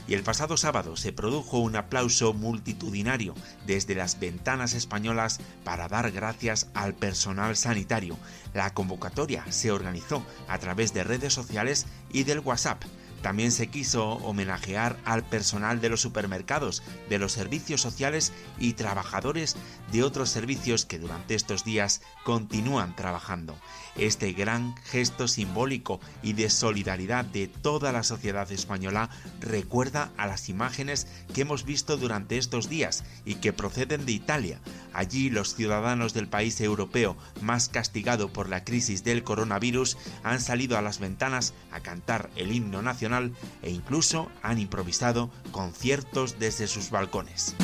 y 0.07 0.14
el 0.14 0.23
pasado 0.23 0.57
sábado 0.57 0.97
se 0.97 1.12
produjo 1.12 1.59
un 1.59 1.76
aplauso 1.76 2.33
multitudinario 2.33 3.35
desde 3.66 3.95
las 3.95 4.19
ventanas 4.19 4.75
españolas 4.75 5.40
para 5.64 5.88
dar 5.88 6.11
gracias 6.11 6.69
al 6.75 6.95
personal 6.95 7.57
sanitario. 7.57 8.16
La 8.54 8.75
convocatoria 8.75 9.45
se 9.50 9.71
organizó 9.71 10.25
a 10.49 10.59
través 10.59 10.92
de 10.92 11.04
redes 11.04 11.33
sociales 11.33 11.87
y 12.12 12.25
del 12.25 12.40
WhatsApp 12.40 12.83
también 13.22 13.52
se 13.52 13.68
quiso 13.68 14.12
homenajear 14.12 14.98
al 15.04 15.24
personal 15.24 15.80
de 15.80 15.88
los 15.88 16.00
supermercados, 16.00 16.82
de 17.08 17.18
los 17.18 17.32
servicios 17.32 17.80
sociales 17.80 18.32
y 18.58 18.72
trabajadores 18.74 19.56
de 19.92 20.02
otros 20.02 20.30
servicios 20.30 20.84
que 20.86 20.98
durante 20.98 21.34
estos 21.34 21.64
días 21.64 22.00
continúan 22.24 22.96
trabajando. 22.96 23.56
Este 23.96 24.32
gran 24.32 24.74
gesto 24.84 25.28
simbólico 25.28 26.00
y 26.22 26.32
de 26.32 26.48
solidaridad 26.48 27.24
de 27.24 27.48
toda 27.48 27.92
la 27.92 28.02
sociedad 28.02 28.50
española 28.52 29.10
recuerda 29.40 30.10
a 30.16 30.26
las 30.26 30.48
imágenes 30.48 31.06
que 31.34 31.42
hemos 31.42 31.64
visto 31.64 31.96
durante 31.96 32.38
estos 32.38 32.68
días 32.68 33.04
y 33.24 33.36
que 33.36 33.52
proceden 33.52 34.06
de 34.06 34.12
Italia. 34.12 34.60
Allí 34.92 35.30
los 35.30 35.54
ciudadanos 35.54 36.14
del 36.14 36.28
país 36.28 36.61
europeo 36.61 37.16
más 37.40 37.68
castigado 37.68 38.32
por 38.32 38.49
la 38.49 38.64
crisis 38.64 39.04
del 39.04 39.23
coronavirus 39.23 39.97
han 40.23 40.40
salido 40.40 40.76
a 40.76 40.82
las 40.82 40.99
ventanas 40.99 41.54
a 41.70 41.80
cantar 41.80 42.30
el 42.37 42.52
himno 42.52 42.82
nacional 42.82 43.32
e 43.62 43.70
incluso 43.70 44.30
han 44.42 44.59
improvisado 44.59 45.30
conciertos 45.52 46.38
desde 46.38 46.66
sus 46.66 46.90
balcones. 46.90 47.54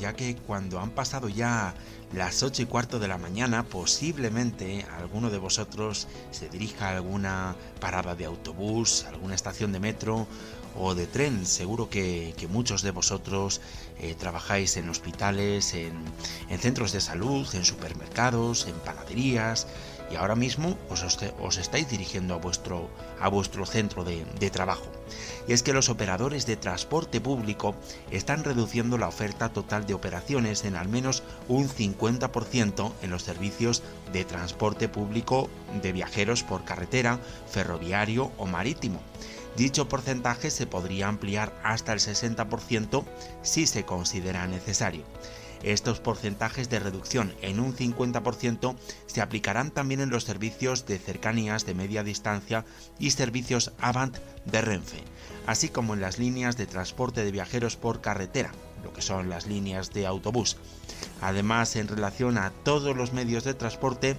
Ya 0.00 0.14
que 0.14 0.36
cuando 0.36 0.80
han 0.80 0.90
pasado 0.90 1.28
ya 1.28 1.74
las 2.12 2.42
8 2.42 2.62
y 2.62 2.66
cuarto 2.66 2.98
de 2.98 3.08
la 3.08 3.18
mañana, 3.18 3.64
posiblemente 3.64 4.86
alguno 4.96 5.30
de 5.30 5.38
vosotros 5.38 6.08
se 6.30 6.48
dirija 6.48 6.88
a 6.88 6.96
alguna 6.96 7.56
parada 7.80 8.14
de 8.14 8.24
autobús, 8.24 9.04
alguna 9.08 9.34
estación 9.34 9.72
de 9.72 9.80
metro 9.80 10.26
o 10.76 10.94
de 10.94 11.06
tren. 11.06 11.46
Seguro 11.46 11.88
que, 11.88 12.34
muchos 12.50 12.82
de 12.82 12.90
vosotros 12.90 13.60
eh, 13.98 14.14
trabajáis 14.18 14.76
en 14.76 14.88
hospitales, 14.88 15.74
en, 15.74 15.92
centros 16.58 16.92
de 16.92 17.00
salud, 17.00 17.46
en 17.54 17.64
supermercados, 17.64 18.66
en 18.66 18.74
panaderías 18.80 19.66
y 20.10 20.16
ahora 20.16 20.34
mismo 20.34 20.78
os, 20.88 21.58
estáis 21.58 21.90
dirigiendo 21.90 22.34
a 22.34 22.38
vuestro, 22.38 22.88
a 23.20 23.28
vuestro 23.28 23.66
centro 23.66 24.04
de, 24.04 24.24
de 24.38 24.50
trabajo. 24.50 24.86
Y 25.46 25.52
es 25.52 25.62
que 25.62 25.72
los 25.72 25.88
operadores 25.88 26.46
de 26.46 26.56
transporte 26.56 27.20
público 27.20 27.74
están 28.10 28.44
reduciendo 28.44 28.98
la 28.98 29.08
oferta 29.08 29.50
total 29.50 29.86
de 29.86 29.94
operaciones 29.94 30.64
en 30.64 30.76
al 30.76 30.88
menos 30.88 31.22
un 31.48 31.68
50% 31.68 32.92
en 33.02 33.10
los 33.10 33.22
servicios 33.22 33.82
de 34.12 34.24
transporte 34.24 34.88
público 34.88 35.48
de 35.82 35.92
viajeros 35.92 36.42
por 36.42 36.64
carretera, 36.64 37.18
ferroviario 37.50 38.30
o 38.38 38.46
marítimo. 38.46 39.00
Dicho 39.56 39.88
porcentaje 39.88 40.50
se 40.50 40.66
podría 40.66 41.08
ampliar 41.08 41.58
hasta 41.64 41.92
el 41.92 41.98
60% 41.98 43.04
si 43.42 43.66
se 43.66 43.84
considera 43.84 44.46
necesario. 44.46 45.04
Estos 45.62 45.98
porcentajes 45.98 46.68
de 46.70 46.78
reducción 46.78 47.34
en 47.42 47.58
un 47.58 47.74
50% 47.74 48.76
se 49.06 49.20
aplicarán 49.20 49.72
también 49.72 50.00
en 50.00 50.10
los 50.10 50.24
servicios 50.24 50.86
de 50.86 50.98
cercanías 50.98 51.66
de 51.66 51.74
media 51.74 52.04
distancia 52.04 52.64
y 52.98 53.10
servicios 53.10 53.72
Avant 53.80 54.16
de 54.44 54.60
Renfe, 54.60 55.02
así 55.46 55.68
como 55.68 55.94
en 55.94 56.00
las 56.00 56.18
líneas 56.18 56.56
de 56.56 56.66
transporte 56.66 57.24
de 57.24 57.32
viajeros 57.32 57.76
por 57.76 58.00
carretera, 58.00 58.52
lo 58.84 58.92
que 58.92 59.02
son 59.02 59.28
las 59.28 59.46
líneas 59.46 59.92
de 59.92 60.06
autobús. 60.06 60.56
Además, 61.20 61.74
en 61.74 61.88
relación 61.88 62.38
a 62.38 62.50
todos 62.50 62.96
los 62.96 63.12
medios 63.12 63.42
de 63.42 63.54
transporte, 63.54 64.16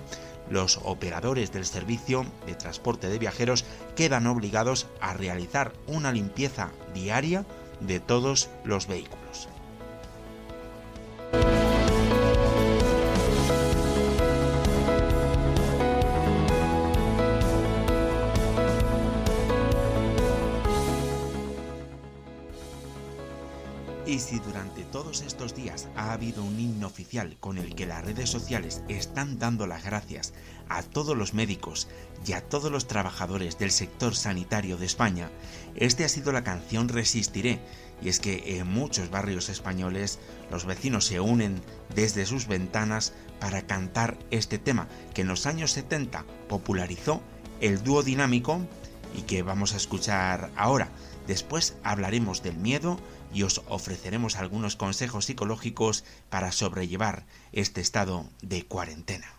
los 0.49 0.79
operadores 0.83 1.51
del 1.51 1.65
servicio 1.65 2.25
de 2.45 2.55
transporte 2.55 3.09
de 3.09 3.19
viajeros 3.19 3.65
quedan 3.95 4.27
obligados 4.27 4.87
a 5.01 5.13
realizar 5.13 5.73
una 5.87 6.11
limpieza 6.11 6.71
diaria 6.93 7.45
de 7.79 7.99
todos 7.99 8.49
los 8.63 8.87
vehículos. 8.87 9.49
Y 24.05 24.19
si 24.19 24.39
durante 24.39 24.83
todos 24.85 25.21
estos 25.21 25.53
días 25.53 25.87
ha 25.95 26.13
habido 26.13 26.43
un 26.43 26.59
himno 26.59 26.87
oficial 26.87 27.37
con 27.39 27.57
el 27.57 27.75
que 27.75 27.85
las 27.85 28.03
redes 28.03 28.29
sociales 28.29 28.81
están 28.87 29.37
dando 29.37 29.67
las 29.67 29.83
gracias 29.83 30.33
a 30.67 30.83
todos 30.83 31.15
los 31.17 31.33
médicos 31.33 31.87
y 32.25 32.33
a 32.33 32.41
todos 32.41 32.71
los 32.71 32.87
trabajadores 32.87 33.59
del 33.59 33.71
sector 33.71 34.15
sanitario 34.15 34.77
de 34.77 34.85
España, 34.85 35.29
este 35.75 36.05
ha 36.05 36.09
sido 36.09 36.31
la 36.31 36.43
canción 36.43 36.89
Resistiré, 36.89 37.59
y 38.01 38.09
es 38.09 38.19
que 38.19 38.57
en 38.57 38.67
muchos 38.67 39.09
barrios 39.09 39.49
españoles 39.49 40.19
los 40.51 40.65
vecinos 40.65 41.05
se 41.05 41.19
unen 41.19 41.61
desde 41.93 42.25
sus 42.25 42.47
ventanas 42.47 43.13
para 43.39 43.67
cantar 43.67 44.17
este 44.31 44.57
tema 44.57 44.87
que 45.13 45.21
en 45.21 45.27
los 45.27 45.45
años 45.45 45.71
70 45.71 46.25
popularizó 46.47 47.21
el 47.61 47.83
dúo 47.83 48.03
dinámico 48.03 48.61
y 49.15 49.23
que 49.23 49.43
vamos 49.43 49.73
a 49.73 49.77
escuchar 49.77 50.51
ahora. 50.55 50.89
Después 51.27 51.75
hablaremos 51.83 52.41
del 52.41 52.57
miedo 52.57 52.99
y 53.33 53.43
os 53.43 53.61
ofreceremos 53.67 54.35
algunos 54.35 54.75
consejos 54.75 55.25
psicológicos 55.25 56.03
para 56.29 56.51
sobrellevar 56.51 57.25
este 57.51 57.81
estado 57.81 58.25
de 58.41 58.65
cuarentena. 58.65 59.38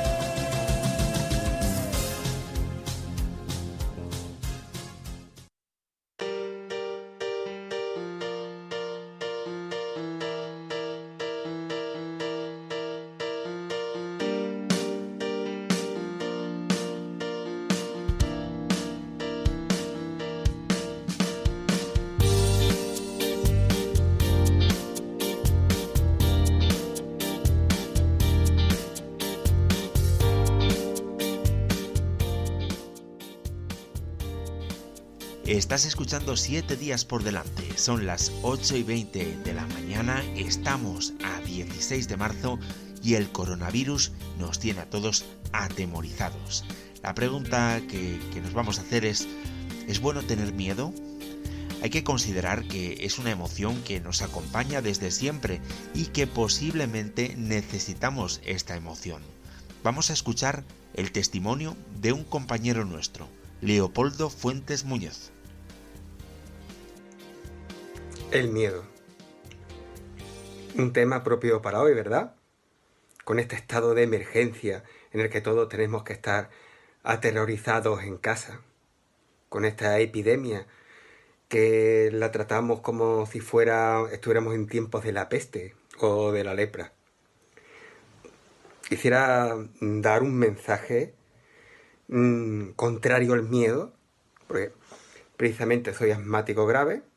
Estás 35.51 35.83
escuchando 35.83 36.37
7 36.37 36.77
días 36.77 37.03
por 37.03 37.23
delante, 37.23 37.77
son 37.77 38.05
las 38.05 38.31
8 38.41 38.77
y 38.77 38.83
20 38.83 39.39
de 39.43 39.53
la 39.53 39.67
mañana, 39.67 40.23
estamos 40.33 41.11
a 41.25 41.41
16 41.41 42.07
de 42.07 42.15
marzo 42.15 42.57
y 43.03 43.15
el 43.15 43.29
coronavirus 43.33 44.13
nos 44.39 44.59
tiene 44.59 44.79
a 44.79 44.89
todos 44.89 45.25
atemorizados. 45.51 46.63
La 47.03 47.13
pregunta 47.13 47.81
que, 47.89 48.17
que 48.31 48.39
nos 48.39 48.53
vamos 48.53 48.79
a 48.79 48.83
hacer 48.83 49.03
es, 49.03 49.27
¿es 49.89 49.99
bueno 49.99 50.23
tener 50.23 50.53
miedo? 50.53 50.93
Hay 51.83 51.89
que 51.89 52.05
considerar 52.05 52.65
que 52.69 53.05
es 53.05 53.19
una 53.19 53.31
emoción 53.31 53.83
que 53.83 53.99
nos 53.99 54.21
acompaña 54.21 54.81
desde 54.81 55.11
siempre 55.11 55.59
y 55.93 56.05
que 56.05 56.27
posiblemente 56.27 57.35
necesitamos 57.35 58.39
esta 58.45 58.77
emoción. 58.77 59.21
Vamos 59.83 60.11
a 60.11 60.13
escuchar 60.13 60.63
el 60.93 61.11
testimonio 61.11 61.75
de 61.99 62.13
un 62.13 62.23
compañero 62.23 62.85
nuestro, 62.85 63.27
Leopoldo 63.59 64.29
Fuentes 64.29 64.85
Muñoz. 64.85 65.31
El 68.31 68.47
miedo. 68.47 68.85
Un 70.77 70.93
tema 70.93 71.21
propio 71.21 71.61
para 71.61 71.81
hoy, 71.81 71.93
¿verdad? 71.93 72.33
Con 73.25 73.39
este 73.39 73.57
estado 73.57 73.93
de 73.93 74.03
emergencia 74.03 74.85
en 75.11 75.19
el 75.19 75.29
que 75.29 75.41
todos 75.41 75.67
tenemos 75.67 76.03
que 76.03 76.13
estar 76.13 76.49
aterrorizados 77.03 78.03
en 78.03 78.17
casa. 78.17 78.61
Con 79.49 79.65
esta 79.65 79.99
epidemia 79.99 80.65
que 81.49 82.09
la 82.13 82.31
tratamos 82.31 82.79
como 82.79 83.25
si 83.25 83.41
fuera 83.41 84.05
estuviéramos 84.13 84.55
en 84.55 84.67
tiempos 84.67 85.03
de 85.03 85.11
la 85.11 85.27
peste 85.27 85.75
o 85.99 86.31
de 86.31 86.45
la 86.45 86.53
lepra. 86.53 86.93
Quisiera 88.87 89.57
dar 89.81 90.23
un 90.23 90.39
mensaje 90.39 91.13
mm, 92.07 92.69
contrario 92.77 93.33
al 93.33 93.43
miedo, 93.43 93.91
porque 94.47 94.71
precisamente 95.35 95.93
soy 95.93 96.11
asmático 96.11 96.65
grave 96.65 97.10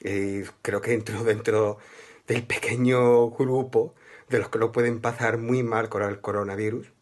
y 0.00 0.42
creo 0.62 0.80
que 0.80 0.94
entro 0.94 1.24
dentro 1.24 1.78
del 2.26 2.44
pequeño 2.44 3.30
grupo 3.30 3.94
de 4.28 4.38
los 4.38 4.48
que 4.48 4.58
lo 4.58 4.72
pueden 4.72 5.00
pasar 5.00 5.38
muy 5.38 5.62
mal 5.62 5.88
con 5.88 6.02
el 6.02 6.20
coronavirus. 6.20 6.92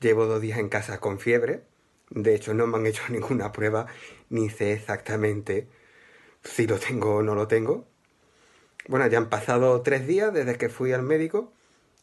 Llevo 0.00 0.26
dos 0.26 0.40
días 0.40 0.58
en 0.58 0.68
casa 0.68 1.00
con 1.00 1.18
fiebre. 1.18 1.62
De 2.10 2.34
hecho, 2.34 2.54
no 2.54 2.66
me 2.66 2.76
han 2.76 2.86
hecho 2.86 3.02
ninguna 3.08 3.52
prueba 3.52 3.86
ni 4.28 4.50
sé 4.50 4.72
exactamente 4.72 5.68
si 6.44 6.66
lo 6.66 6.78
tengo 6.78 7.16
o 7.16 7.22
no 7.22 7.34
lo 7.34 7.48
tengo. 7.48 7.86
Bueno, 8.88 9.06
ya 9.08 9.18
han 9.18 9.28
pasado 9.28 9.82
tres 9.82 10.06
días 10.06 10.32
desde 10.32 10.56
que 10.56 10.68
fui 10.68 10.92
al 10.92 11.02
médico 11.02 11.52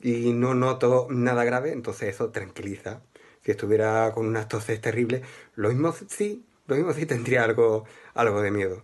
y 0.02 0.34
no 0.34 0.54
noto 0.54 1.08
nada 1.10 1.46
grave, 1.46 1.72
entonces 1.72 2.10
eso 2.10 2.32
tranquiliza. 2.32 3.02
Si 3.44 3.52
estuviera 3.52 4.12
con 4.14 4.26
unas 4.28 4.48
toses 4.48 4.82
terribles, 4.82 5.22
lo 5.56 5.70
mismo 5.70 5.94
sí, 6.10 6.46
lo 6.68 6.76
mismo 6.76 6.94
sí 6.94 7.06
tendría 7.06 7.44
algo, 7.44 7.86
algo 8.14 8.42
de 8.42 8.52
miedo. 8.52 8.84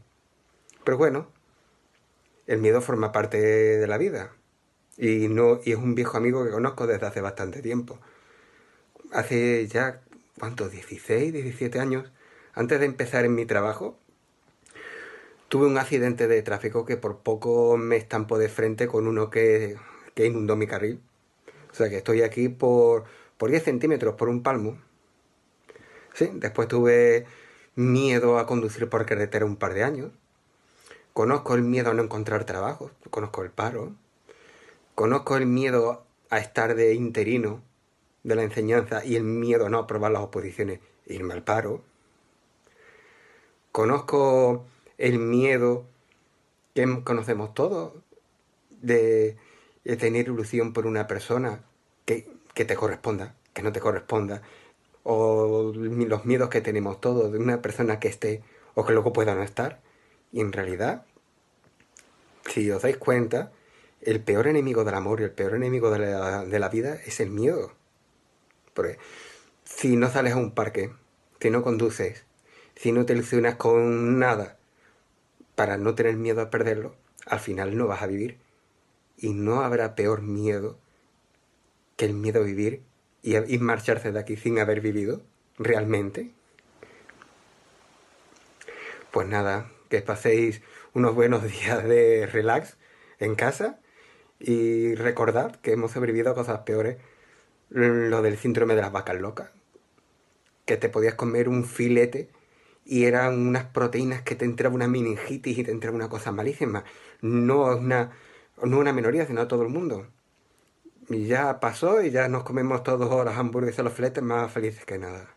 Pero 0.83 0.97
bueno, 0.97 1.27
el 2.47 2.59
miedo 2.59 2.81
forma 2.81 3.11
parte 3.11 3.37
de 3.39 3.87
la 3.87 3.97
vida. 3.97 4.31
Y, 4.97 5.29
no, 5.29 5.59
y 5.63 5.71
es 5.71 5.77
un 5.77 5.95
viejo 5.95 6.17
amigo 6.17 6.43
que 6.43 6.51
conozco 6.51 6.87
desde 6.87 7.05
hace 7.05 7.21
bastante 7.21 7.61
tiempo. 7.61 7.99
Hace 9.11 9.67
ya, 9.67 10.01
¿cuántos? 10.39 10.71
16, 10.71 11.31
17 11.31 11.79
años, 11.79 12.11
antes 12.53 12.79
de 12.79 12.85
empezar 12.85 13.25
en 13.25 13.35
mi 13.35 13.45
trabajo, 13.45 13.97
tuve 15.47 15.67
un 15.67 15.77
accidente 15.77 16.27
de 16.27 16.41
tráfico 16.41 16.85
que 16.85 16.97
por 16.97 17.19
poco 17.19 17.77
me 17.77 17.97
estampó 17.97 18.37
de 18.37 18.49
frente 18.49 18.87
con 18.87 19.07
uno 19.07 19.29
que, 19.29 19.77
inundó 20.15 20.55
mi 20.55 20.67
carril. 20.67 21.01
O 21.71 21.75
sea 21.75 21.89
que 21.89 21.97
estoy 21.97 22.23
aquí 22.23 22.49
por, 22.49 23.05
por 23.37 23.49
10 23.49 23.63
centímetros, 23.63 24.15
por 24.15 24.27
un 24.29 24.43
palmo. 24.43 24.77
Sí, 26.13 26.29
después 26.33 26.67
tuve 26.67 27.25
miedo 27.75 28.37
a 28.39 28.45
conducir 28.45 28.89
por 28.89 29.05
carretera 29.05 29.45
un 29.45 29.55
par 29.55 29.73
de 29.73 29.83
años. 29.83 30.11
Conozco 31.19 31.53
el 31.53 31.63
miedo 31.63 31.91
a 31.91 31.93
no 31.93 32.03
encontrar 32.03 32.45
trabajo, 32.45 32.91
conozco 33.09 33.43
el 33.43 33.51
paro, 33.51 33.91
conozco 34.95 35.35
el 35.35 35.47
miedo 35.47 36.05
a 36.29 36.37
estar 36.37 36.75
de 36.75 36.93
interino 36.93 37.61
de 38.23 38.35
la 38.35 38.43
enseñanza 38.43 39.03
y 39.03 39.17
el 39.17 39.25
miedo 39.25 39.65
a 39.65 39.69
no 39.69 39.79
aprobar 39.79 40.13
las 40.13 40.21
oposiciones 40.21 40.79
e 41.07 41.15
irme 41.15 41.33
al 41.33 41.43
paro. 41.43 41.81
Conozco 43.73 44.65
el 44.97 45.19
miedo 45.19 45.83
que 46.73 47.03
conocemos 47.03 47.53
todos 47.53 47.95
de, 48.69 49.35
tener 49.99 50.27
ilusión 50.29 50.71
por 50.71 50.87
una 50.87 51.05
persona 51.05 51.65
que, 52.05 52.29
que 52.53 52.63
te 52.63 52.77
corresponda, 52.77 53.35
que 53.53 53.61
no 53.61 53.73
te 53.73 53.81
corresponda, 53.81 54.41
o 55.03 55.73
los 55.75 56.25
miedos 56.25 56.47
que 56.47 56.61
tenemos 56.61 57.01
todos 57.01 57.29
de 57.29 57.39
una 57.39 57.61
persona 57.61 57.99
que 57.99 58.07
esté 58.07 58.41
o 58.73 58.85
que 58.85 58.93
luego 58.93 59.11
pueda 59.11 59.35
no 59.35 59.43
estar. 59.43 59.81
Y 60.31 60.41
en 60.41 60.53
realidad 60.53 61.07
si 62.49 62.69
os 62.71 62.81
dais 62.81 62.97
cuenta, 62.97 63.51
el 64.01 64.21
peor 64.21 64.47
enemigo 64.47 64.83
del 64.83 64.95
amor 64.95 65.21
y 65.21 65.23
el 65.23 65.31
peor 65.31 65.55
enemigo 65.55 65.91
de 65.91 66.59
la, 66.59 66.69
vida 66.69 66.95
es 67.05 67.19
el 67.19 67.29
miedo. 67.29 67.73
Porque 68.73 68.97
si 69.63 69.95
no 69.95 70.09
sales 70.09 70.33
a 70.33 70.37
un 70.37 70.51
parque, 70.51 70.91
si 71.39 71.49
no 71.49 71.63
conduces, 71.63 72.25
si 72.75 72.91
no 72.91 73.05
te 73.05 73.13
ilusionas 73.13 73.55
con 73.55 74.19
nada 74.19 74.57
para 75.55 75.77
no 75.77 75.95
tener 75.95 76.15
miedo 76.15 76.41
a 76.41 76.49
perderlo, 76.49 76.95
al 77.25 77.39
final 77.39 77.77
no 77.77 77.87
vas 77.87 78.01
a 78.01 78.07
vivir. 78.07 78.37
Y 79.17 79.33
no 79.33 79.61
habrá 79.61 79.95
peor 79.95 80.21
miedo 80.21 80.77
que 81.97 82.05
el 82.05 82.13
miedo 82.13 82.39
a 82.39 82.45
vivir 82.45 82.81
y, 83.21 83.35
y 83.35 83.57
marcharse 83.57 84.13
de 84.13 84.19
aquí 84.19 84.37
sin 84.37 84.59
haber 84.59 84.79
vivido 84.79 85.21
realmente. 85.57 86.31
Pues 89.11 89.27
nada, 89.27 89.69
que 89.89 90.01
paséis 90.01 90.61
unos 90.93 91.15
buenos 91.15 91.43
días 91.51 91.83
de 91.83 92.27
relax 92.27 92.77
en 93.19 93.35
casa 93.35 93.79
y 94.39 94.95
recordad 94.95 95.55
que 95.57 95.73
hemos 95.73 95.91
sobrevivido 95.91 96.31
a 96.31 96.35
cosas 96.35 96.59
peores. 96.59 96.97
Lo 97.69 98.21
del 98.21 98.37
síndrome 98.37 98.75
de 98.75 98.81
las 98.81 98.91
vacas 98.91 99.19
locas. 99.19 99.51
Que 100.65 100.77
te 100.77 100.89
podías 100.89 101.15
comer 101.15 101.49
un 101.49 101.65
filete 101.65 102.29
y 102.85 103.05
eran 103.05 103.37
unas 103.47 103.65
proteínas 103.65 104.23
que 104.23 104.35
te 104.35 104.45
entraba 104.45 104.73
una 104.73 104.87
meningitis 104.87 105.57
y 105.57 105.63
te 105.63 105.71
entraba 105.71 105.95
una 105.95 106.09
cosa 106.09 106.31
malísima. 106.31 106.83
No 107.21 107.77
una, 107.77 108.11
no 108.63 108.79
una 108.79 108.93
minoría, 108.93 109.27
sino 109.27 109.41
a 109.41 109.47
todo 109.47 109.63
el 109.63 109.69
mundo. 109.69 110.07
Y 111.09 111.25
ya 111.27 111.59
pasó 111.59 112.01
y 112.01 112.11
ya 112.11 112.27
nos 112.27 112.43
comemos 112.43 112.83
todos 112.83 113.25
los 113.25 113.37
hamburguesas, 113.37 113.83
los 113.83 113.93
filetes 113.93 114.23
más 114.23 114.51
felices 114.51 114.85
que 114.85 114.97
nada. 114.97 115.35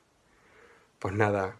Pues 0.98 1.14
nada, 1.14 1.58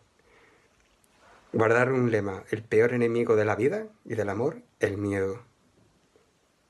Guardar 1.53 1.93
un 1.93 2.11
lema, 2.11 2.45
el 2.51 2.63
peor 2.63 2.95
enemigo 2.95 3.37
de 3.37 3.45
la 3.45 3.57
vida 3.57 3.87
y 4.05 4.15
del 4.15 4.31
amor, 4.31 4.63
el 4.81 4.97
miedo. 4.97 5.43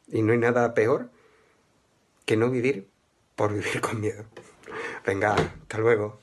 Y 0.09 0.23
no 0.23 0.33
hay 0.33 0.39
nada 0.39 0.75
peor 0.75 1.11
que 2.27 2.37
no 2.37 2.51
vivir 2.51 2.89
por 3.37 3.53
vivir 3.55 3.81
con 3.81 4.01
miedo. 4.01 4.25
Venga, 5.07 5.35
hasta 5.35 5.79
luego. 5.79 6.21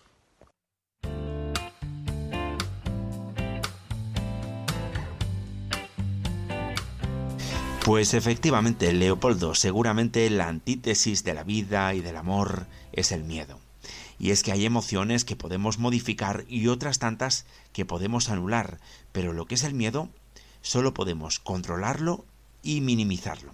Pues 7.86 8.14
efectivamente, 8.14 8.92
Leopoldo, 8.94 9.56
seguramente 9.56 10.30
la 10.30 10.48
antítesis 10.48 11.24
de 11.24 11.34
la 11.34 11.44
vida 11.44 11.94
y 11.94 12.02
del 12.02 12.18
amor 12.18 12.68
es 12.92 13.12
el 13.12 13.24
miedo. 13.24 13.60
Y 14.20 14.32
es 14.32 14.44
que 14.44 14.52
hay 14.52 14.66
emociones 14.66 15.26
que 15.26 15.36
podemos 15.36 15.80
modificar 15.80 16.44
y 16.48 16.68
otras 16.68 17.00
tantas 17.00 17.46
que 17.74 17.86
podemos 17.86 18.30
anular, 18.30 18.80
pero 19.12 19.34
lo 19.34 19.46
que 19.46 19.56
es 19.56 19.64
el 19.64 19.74
miedo 19.74 20.10
solo 20.62 20.94
podemos 20.94 21.40
controlarlo 21.40 22.26
y 22.62 22.82
minimizarlo. 22.82 23.52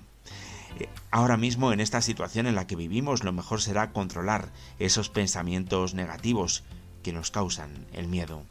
Eh, 0.79 0.89
ahora 1.11 1.37
mismo 1.37 1.71
en 1.71 1.79
esta 1.79 2.01
situación 2.01 2.47
en 2.47 2.55
la 2.55 2.67
que 2.67 2.75
vivimos 2.75 3.23
lo 3.23 3.31
mejor 3.31 3.61
será 3.61 3.91
controlar 3.91 4.51
esos 4.79 5.09
pensamientos 5.09 5.93
negativos 5.93 6.63
que 7.03 7.13
nos 7.13 7.31
causan 7.31 7.85
el 7.93 8.07
miedo. 8.07 8.43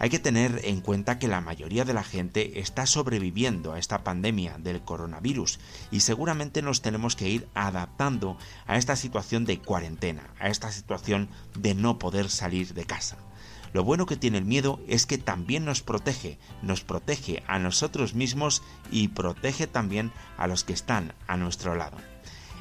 Hay 0.00 0.08
que 0.08 0.18
tener 0.18 0.62
en 0.64 0.80
cuenta 0.80 1.18
que 1.18 1.28
la 1.28 1.42
mayoría 1.42 1.84
de 1.84 1.92
la 1.92 2.02
gente 2.02 2.58
está 2.58 2.86
sobreviviendo 2.86 3.74
a 3.74 3.78
esta 3.78 4.02
pandemia 4.02 4.56
del 4.56 4.80
coronavirus 4.80 5.60
y 5.90 6.00
seguramente 6.00 6.62
nos 6.62 6.80
tenemos 6.80 7.16
que 7.16 7.28
ir 7.28 7.46
adaptando 7.54 8.38
a 8.66 8.78
esta 8.78 8.96
situación 8.96 9.44
de 9.44 9.58
cuarentena, 9.58 10.30
a 10.40 10.48
esta 10.48 10.72
situación 10.72 11.28
de 11.54 11.74
no 11.74 11.98
poder 11.98 12.30
salir 12.30 12.72
de 12.72 12.86
casa. 12.86 13.18
Lo 13.74 13.84
bueno 13.84 14.06
que 14.06 14.16
tiene 14.16 14.38
el 14.38 14.46
miedo 14.46 14.80
es 14.88 15.04
que 15.04 15.18
también 15.18 15.66
nos 15.66 15.82
protege, 15.82 16.38
nos 16.62 16.82
protege 16.82 17.42
a 17.46 17.58
nosotros 17.58 18.14
mismos 18.14 18.62
y 18.90 19.08
protege 19.08 19.66
también 19.66 20.12
a 20.38 20.46
los 20.46 20.64
que 20.64 20.72
están 20.72 21.12
a 21.26 21.36
nuestro 21.36 21.74
lado. 21.74 21.98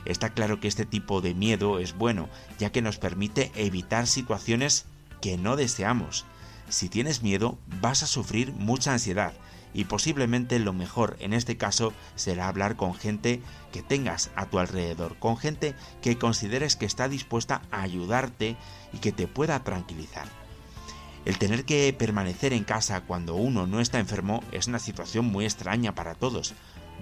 Está 0.03 0.33
claro 0.33 0.59
que 0.59 0.67
este 0.67 0.85
tipo 0.85 1.21
de 1.21 1.33
miedo 1.35 1.79
es 1.79 1.93
bueno, 1.93 2.27
ya 2.57 2.73
que 2.73 2.81
nos 2.81 2.97
permite 2.97 3.49
evitar 3.55 4.07
situaciones 4.07 4.87
que 5.21 5.37
no 5.37 5.55
deseamos, 5.55 6.25
si 6.69 6.89
tienes 6.89 7.23
miedo, 7.23 7.57
vas 7.81 8.03
a 8.03 8.07
sufrir 8.07 8.53
mucha 8.53 8.93
ansiedad 8.93 9.33
y 9.73 9.85
posiblemente 9.85 10.57
lo 10.59 10.73
mejor 10.73 11.15
en 11.19 11.33
este 11.33 11.57
caso 11.57 11.93
será 12.15 12.47
hablar 12.47 12.75
con 12.75 12.95
gente 12.95 13.41
que 13.71 13.83
tengas 13.83 14.31
a 14.35 14.47
tu 14.47 14.59
alrededor, 14.59 15.17
con 15.17 15.37
gente 15.37 15.75
que 16.01 16.17
consideres 16.17 16.75
que 16.75 16.85
está 16.85 17.07
dispuesta 17.07 17.61
a 17.71 17.81
ayudarte 17.81 18.55
y 18.93 18.97
que 18.97 19.11
te 19.11 19.27
pueda 19.27 19.63
tranquilizar. 19.63 20.27
El 21.25 21.37
tener 21.37 21.65
que 21.65 21.93
permanecer 21.93 22.53
en 22.53 22.63
casa 22.63 23.01
cuando 23.01 23.35
uno 23.35 23.67
no 23.67 23.79
está 23.79 23.99
enfermo 23.99 24.43
es 24.51 24.67
una 24.67 24.79
situación 24.79 25.25
muy 25.25 25.45
extraña 25.45 25.93
para 25.93 26.15
todos. 26.15 26.53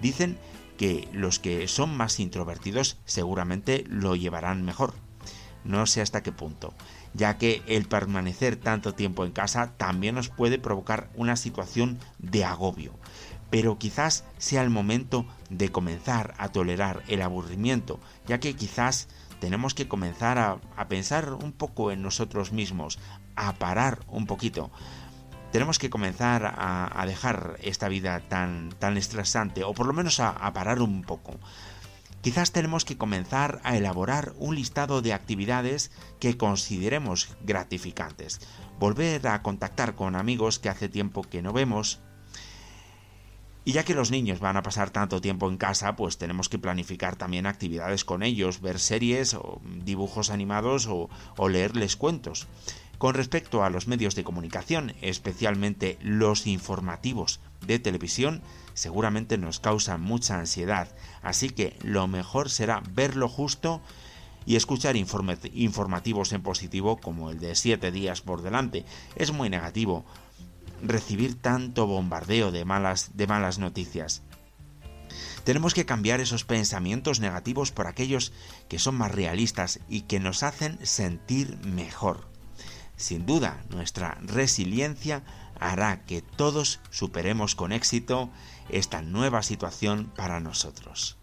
Dicen 0.02 0.38
que 0.76 1.08
los 1.12 1.38
que 1.38 1.66
son 1.68 1.96
más 1.96 2.20
introvertidos 2.20 2.98
seguramente 3.04 3.84
lo 3.88 4.16
llevarán 4.16 4.64
mejor. 4.64 4.94
No 5.64 5.86
sé 5.86 6.00
hasta 6.00 6.22
qué 6.22 6.32
punto 6.32 6.74
ya 7.14 7.38
que 7.38 7.62
el 7.66 7.86
permanecer 7.86 8.56
tanto 8.56 8.94
tiempo 8.94 9.24
en 9.24 9.32
casa 9.32 9.72
también 9.76 10.14
nos 10.14 10.28
puede 10.28 10.58
provocar 10.58 11.10
una 11.14 11.36
situación 11.36 11.98
de 12.18 12.44
agobio. 12.44 12.92
Pero 13.50 13.78
quizás 13.78 14.24
sea 14.36 14.62
el 14.62 14.70
momento 14.70 15.26
de 15.50 15.70
comenzar 15.70 16.34
a 16.38 16.50
tolerar 16.50 17.02
el 17.08 17.22
aburrimiento, 17.22 17.98
ya 18.26 18.40
que 18.40 18.54
quizás 18.54 19.08
tenemos 19.40 19.74
que 19.74 19.88
comenzar 19.88 20.38
a, 20.38 20.88
pensar 20.88 21.32
un 21.32 21.52
poco 21.52 21.90
en 21.90 22.02
nosotros 22.02 22.52
mismos, 22.52 22.98
a 23.36 23.54
parar 23.54 24.00
un 24.08 24.26
poquito. 24.26 24.70
Tenemos 25.52 25.78
que 25.78 25.88
comenzar 25.88 26.54
a, 26.58 27.04
dejar 27.06 27.56
esta 27.62 27.88
vida 27.88 28.20
tan, 28.20 28.70
tan 28.78 28.98
estresante, 28.98 29.64
o 29.64 29.72
por 29.72 29.86
lo 29.86 29.94
menos 29.94 30.20
a 30.20 30.52
parar 30.52 30.82
un 30.82 31.02
poco. 31.02 31.38
Quizás 32.22 32.50
tenemos 32.50 32.84
que 32.84 32.98
comenzar 32.98 33.60
a 33.62 33.76
elaborar 33.76 34.34
un 34.38 34.56
listado 34.56 35.02
de 35.02 35.12
actividades 35.12 35.92
que 36.18 36.36
consideremos 36.36 37.36
gratificantes, 37.42 38.40
volver 38.80 39.28
a 39.28 39.40
contactar 39.42 39.94
con 39.94 40.16
amigos 40.16 40.58
que 40.58 40.68
hace 40.68 40.88
tiempo 40.88 41.22
que 41.22 41.42
no 41.42 41.52
vemos. 41.52 42.00
Y 43.64 43.72
ya 43.72 43.84
que 43.84 43.94
los 43.94 44.10
niños 44.10 44.40
van 44.40 44.56
a 44.56 44.62
pasar 44.62 44.90
tanto 44.90 45.20
tiempo 45.20 45.48
en 45.48 45.58
casa, 45.58 45.94
pues 45.94 46.18
tenemos 46.18 46.48
que 46.48 46.58
planificar 46.58 47.16
también 47.16 47.46
actividades 47.46 48.04
con 48.04 48.22
ellos, 48.22 48.60
ver 48.60 48.80
series 48.80 49.34
o 49.34 49.60
dibujos 49.84 50.30
animados 50.30 50.86
o, 50.86 51.10
o 51.36 51.48
leerles 51.48 51.94
cuentos. 51.94 52.48
Con 52.98 53.14
respecto 53.14 53.62
a 53.62 53.70
los 53.70 53.86
medios 53.86 54.16
de 54.16 54.24
comunicación, 54.24 54.94
especialmente 55.02 55.98
los 56.02 56.48
informativos 56.48 57.40
de 57.66 57.78
televisión, 57.78 58.42
seguramente 58.74 59.38
nos 59.38 59.60
causan 59.60 60.00
mucha 60.00 60.38
ansiedad, 60.38 60.94
así 61.22 61.50
que 61.50 61.76
lo 61.82 62.06
mejor 62.06 62.50
será 62.50 62.82
verlo 62.92 63.28
justo 63.28 63.80
y 64.46 64.56
escuchar 64.56 64.96
informativos 64.96 66.32
en 66.32 66.42
positivo 66.42 66.96
como 66.96 67.30
el 67.30 67.38
de 67.38 67.54
7 67.54 67.90
días 67.90 68.22
por 68.22 68.40
delante. 68.42 68.84
Es 69.14 69.32
muy 69.32 69.50
negativo 69.50 70.06
recibir 70.82 71.40
tanto 71.40 71.86
bombardeo 71.86 72.50
de 72.50 72.64
malas, 72.64 73.10
de 73.14 73.26
malas 73.26 73.58
noticias. 73.58 74.22
Tenemos 75.44 75.74
que 75.74 75.86
cambiar 75.86 76.20
esos 76.20 76.44
pensamientos 76.44 77.20
negativos 77.20 77.72
por 77.72 77.86
aquellos 77.86 78.32
que 78.68 78.78
son 78.78 78.94
más 78.96 79.12
realistas 79.12 79.80
y 79.88 80.02
que 80.02 80.20
nos 80.20 80.42
hacen 80.42 80.78
sentir 80.82 81.58
mejor. 81.64 82.28
Sin 82.96 83.26
duda, 83.26 83.62
nuestra 83.70 84.18
resiliencia 84.22 85.22
hará 85.60 86.04
que 86.06 86.22
todos 86.22 86.80
superemos 86.90 87.54
con 87.54 87.72
éxito 87.72 88.30
esta 88.68 89.02
nueva 89.02 89.42
situación 89.42 90.12
para 90.16 90.40
nosotros. 90.40 91.17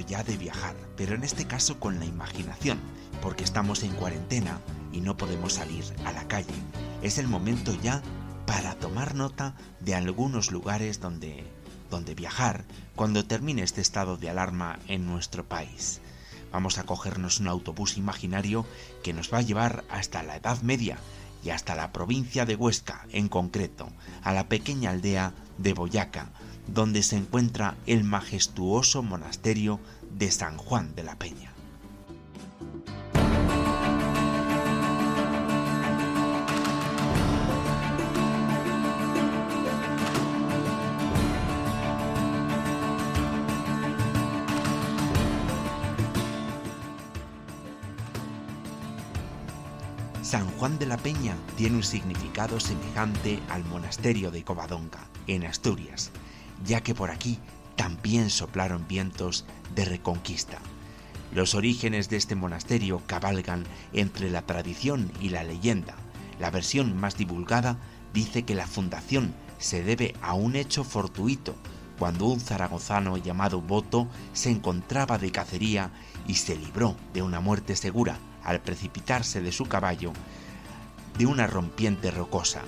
Ya 0.00 0.22
de 0.24 0.36
viajar, 0.36 0.74
pero 0.96 1.14
en 1.14 1.24
este 1.24 1.46
caso 1.46 1.78
con 1.78 1.98
la 1.98 2.04
imaginación, 2.04 2.78
porque 3.22 3.44
estamos 3.44 3.82
en 3.82 3.92
cuarentena 3.92 4.60
y 4.92 5.00
no 5.00 5.16
podemos 5.16 5.54
salir 5.54 5.84
a 6.04 6.12
la 6.12 6.26
calle. 6.28 6.54
Es 7.02 7.18
el 7.18 7.28
momento 7.28 7.74
ya 7.82 8.02
para 8.46 8.74
tomar 8.74 9.14
nota 9.14 9.54
de 9.80 9.94
algunos 9.94 10.50
lugares 10.50 11.00
donde, 11.00 11.44
donde 11.90 12.14
viajar 12.14 12.64
cuando 12.96 13.24
termine 13.24 13.62
este 13.62 13.80
estado 13.80 14.16
de 14.16 14.30
alarma 14.30 14.78
en 14.88 15.06
nuestro 15.06 15.46
país. 15.46 16.00
Vamos 16.50 16.78
a 16.78 16.84
cogernos 16.84 17.40
un 17.40 17.48
autobús 17.48 17.98
imaginario 17.98 18.64
que 19.02 19.12
nos 19.12 19.32
va 19.32 19.38
a 19.38 19.42
llevar 19.42 19.84
hasta 19.90 20.22
la 20.22 20.36
Edad 20.36 20.62
Media 20.62 20.98
y 21.44 21.50
hasta 21.50 21.74
la 21.74 21.92
provincia 21.92 22.46
de 22.46 22.56
Huesca, 22.56 23.06
en 23.10 23.28
concreto, 23.28 23.88
a 24.22 24.32
la 24.32 24.48
pequeña 24.48 24.90
aldea 24.90 25.34
de 25.58 25.74
Boyaca, 25.74 26.30
donde 26.68 27.02
se 27.02 27.16
encuentra 27.16 27.76
el 27.86 28.04
majestuoso 28.04 29.02
monasterio 29.02 29.80
de 30.16 30.30
San 30.30 30.56
Juan 30.56 30.94
de 30.94 31.02
la 31.02 31.16
Peña. 31.16 31.52
San 50.28 50.46
Juan 50.58 50.78
de 50.78 50.84
la 50.84 50.98
Peña 50.98 51.34
tiene 51.56 51.76
un 51.76 51.82
significado 51.82 52.60
semejante 52.60 53.40
al 53.48 53.64
monasterio 53.64 54.30
de 54.30 54.44
Covadonga, 54.44 55.08
en 55.26 55.44
Asturias, 55.44 56.10
ya 56.64 56.82
que 56.82 56.94
por 56.94 57.10
aquí 57.10 57.38
también 57.76 58.30
soplaron 58.30 58.86
vientos 58.88 59.44
de 59.74 59.84
reconquista. 59.84 60.58
Los 61.32 61.54
orígenes 61.54 62.08
de 62.08 62.16
este 62.16 62.34
monasterio 62.34 63.02
cabalgan 63.06 63.64
entre 63.92 64.30
la 64.30 64.42
tradición 64.42 65.12
y 65.20 65.28
la 65.28 65.44
leyenda. 65.44 65.94
La 66.40 66.50
versión 66.50 66.96
más 66.96 67.16
divulgada 67.16 67.78
dice 68.14 68.44
que 68.44 68.54
la 68.54 68.66
fundación 68.66 69.34
se 69.58 69.82
debe 69.82 70.14
a 70.22 70.34
un 70.34 70.56
hecho 70.56 70.84
fortuito, 70.84 71.54
cuando 71.98 72.26
un 72.26 72.40
zaragozano 72.40 73.16
llamado 73.16 73.60
Boto 73.60 74.08
se 74.32 74.50
encontraba 74.50 75.18
de 75.18 75.32
cacería 75.32 75.90
y 76.26 76.34
se 76.36 76.56
libró 76.56 76.96
de 77.12 77.22
una 77.22 77.40
muerte 77.40 77.74
segura 77.76 78.18
al 78.44 78.60
precipitarse 78.60 79.42
de 79.42 79.52
su 79.52 79.66
caballo 79.66 80.12
de 81.18 81.26
una 81.26 81.46
rompiente 81.46 82.10
rocosa. 82.10 82.62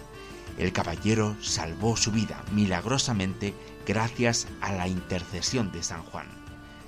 El 0.59 0.73
caballero 0.73 1.37
salvó 1.41 1.97
su 1.97 2.11
vida 2.11 2.45
milagrosamente 2.53 3.55
gracias 3.91 4.47
a 4.61 4.73
la 4.73 4.87
intercesión 4.87 5.73
de 5.73 5.83
San 5.83 6.05
Juan. 6.05 6.29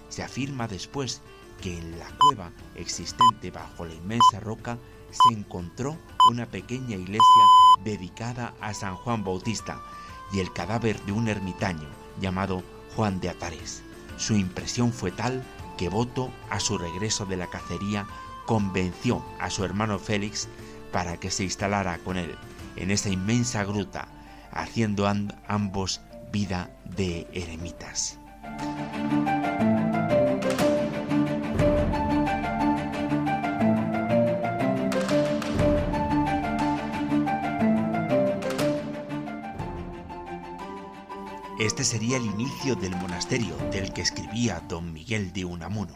Se 0.09 0.23
afirma 0.23 0.69
después 0.69 1.21
que 1.61 1.77
en 1.77 1.99
la 1.99 2.07
cueva 2.17 2.53
existente 2.77 3.51
bajo 3.51 3.85
la 3.85 3.95
inmensa 3.95 4.39
roca 4.39 4.79
se 5.11 5.35
encontró 5.37 5.99
una 6.31 6.47
pequeña 6.47 6.95
iglesia 6.95 7.45
dedicada 7.83 8.55
a 8.61 8.73
San 8.73 8.95
Juan 8.95 9.25
Bautista 9.25 9.81
y 10.33 10.39
el 10.39 10.53
cadáver 10.53 11.01
de 11.03 11.11
un 11.11 11.27
ermitaño 11.27 11.89
llamado 12.21 12.63
Juan 12.95 13.19
de 13.19 13.31
Atares. 13.31 13.83
Su 14.17 14.37
impresión 14.37 14.93
fue 14.93 15.11
tal 15.11 15.43
que 15.77 15.89
Boto, 15.89 16.31
a 16.51 16.61
su 16.61 16.79
regreso 16.79 17.27
de 17.27 17.37
la 17.37 17.49
cacería, 17.49 18.07
convenció 18.47 19.25
a 19.41 19.51
su 19.51 19.65
hermano 19.65 19.99
Félix 19.99 20.47
para 20.93 21.17
que 21.17 21.33
se 21.33 21.43
instalara 21.43 21.99
con 21.99 22.17
él 22.17 22.37
en 22.77 22.93
esa 22.93 23.09
inmensa 23.09 23.65
gruta, 23.65 24.07
haciendo 24.53 25.13
ambos 25.49 26.01
vida 26.33 26.71
de 26.97 27.29
eremitas. 27.33 28.19
Este 41.61 41.85
sería 41.85 42.17
el 42.17 42.25
inicio 42.25 42.75
del 42.75 42.97
monasterio 42.97 43.55
del 43.71 43.93
que 43.93 44.01
escribía 44.01 44.61
don 44.69 44.93
Miguel 44.93 45.33
de 45.33 45.45
Unamuno. 45.45 45.95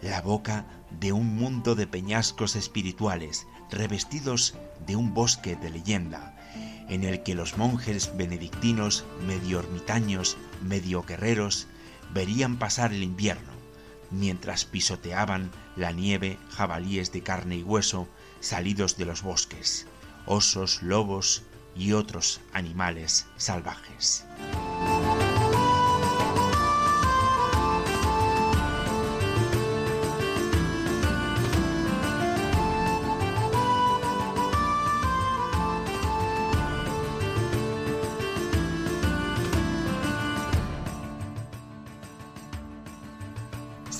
La 0.00 0.22
boca 0.22 0.64
de 0.90 1.12
un 1.12 1.34
mundo 1.34 1.74
de 1.74 1.86
peñascos 1.86 2.56
espirituales 2.56 3.46
revestidos 3.70 4.54
de 4.86 4.96
un 4.96 5.14
bosque 5.14 5.56
de 5.56 5.70
leyenda, 5.70 6.36
en 6.88 7.04
el 7.04 7.22
que 7.22 7.34
los 7.34 7.56
monjes 7.56 8.16
benedictinos, 8.16 9.04
medio 9.26 9.58
ermitaños, 9.58 10.36
medio 10.62 11.02
guerreros, 11.02 11.66
verían 12.12 12.56
pasar 12.56 12.92
el 12.92 13.02
invierno, 13.02 13.52
mientras 14.10 14.64
pisoteaban 14.64 15.50
la 15.76 15.92
nieve 15.92 16.38
jabalíes 16.50 17.12
de 17.12 17.22
carne 17.22 17.56
y 17.56 17.62
hueso 17.62 18.08
salidos 18.40 18.96
de 18.96 19.06
los 19.06 19.22
bosques, 19.22 19.86
osos, 20.26 20.82
lobos 20.82 21.42
y 21.74 21.92
otros 21.92 22.40
animales 22.52 23.26
salvajes. 23.36 24.24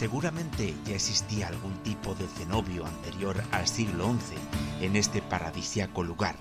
Seguramente 0.07 0.73
ya 0.87 0.95
existía 0.95 1.49
algún 1.49 1.83
tipo 1.83 2.15
de 2.15 2.29
cenobio 2.29 2.87
anterior 2.87 3.43
al 3.51 3.67
siglo 3.67 4.15
XI 4.15 4.87
en 4.87 4.95
este 4.95 5.21
paradisiaco 5.21 6.05
lugar, 6.05 6.37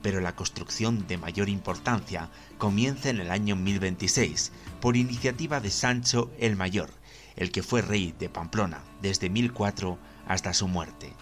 pero 0.00 0.22
la 0.22 0.34
construcción 0.34 1.06
de 1.06 1.18
mayor 1.18 1.50
importancia 1.50 2.30
comienza 2.56 3.10
en 3.10 3.20
el 3.20 3.30
año 3.30 3.56
1026 3.56 4.52
por 4.80 4.96
iniciativa 4.96 5.60
de 5.60 5.70
Sancho 5.70 6.30
el 6.38 6.56
Mayor, 6.56 6.88
el 7.36 7.52
que 7.52 7.62
fue 7.62 7.82
rey 7.82 8.14
de 8.18 8.30
Pamplona 8.30 8.80
desde 9.02 9.28
1004 9.28 9.98
hasta 10.26 10.54
su 10.54 10.66
muerte. 10.66 11.12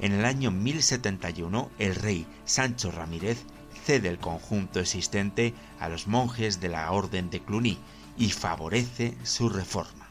En 0.00 0.10
el 0.10 0.24
año 0.24 0.50
1071 0.50 1.70
el 1.78 1.94
rey 1.94 2.26
Sancho 2.44 2.90
Ramírez 2.90 3.44
cede 3.86 4.08
el 4.08 4.18
conjunto 4.18 4.80
existente 4.80 5.54
a 5.78 5.88
los 5.88 6.08
monjes 6.08 6.60
de 6.60 6.70
la 6.70 6.90
Orden 6.90 7.30
de 7.30 7.38
Cluny 7.38 7.78
y 8.18 8.30
favorece 8.30 9.16
su 9.22 9.48
reforma. 9.48 10.03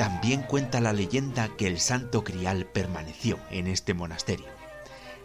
También 0.00 0.42
cuenta 0.42 0.80
la 0.80 0.92
leyenda 0.92 1.48
que 1.56 1.66
el 1.66 1.78
santo 1.80 2.24
crial 2.24 2.64
permaneció 2.64 3.38
en 3.50 3.66
este 3.66 3.94
monasterio. 3.94 4.46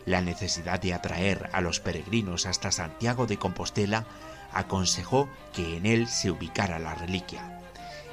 La 0.05 0.21
necesidad 0.21 0.81
de 0.81 0.93
atraer 0.93 1.49
a 1.53 1.61
los 1.61 1.79
peregrinos 1.79 2.45
hasta 2.45 2.71
Santiago 2.71 3.25
de 3.25 3.37
Compostela 3.37 4.05
aconsejó 4.51 5.29
que 5.53 5.77
en 5.77 5.85
él 5.85 6.07
se 6.07 6.31
ubicara 6.31 6.79
la 6.79 6.95
reliquia. 6.95 7.61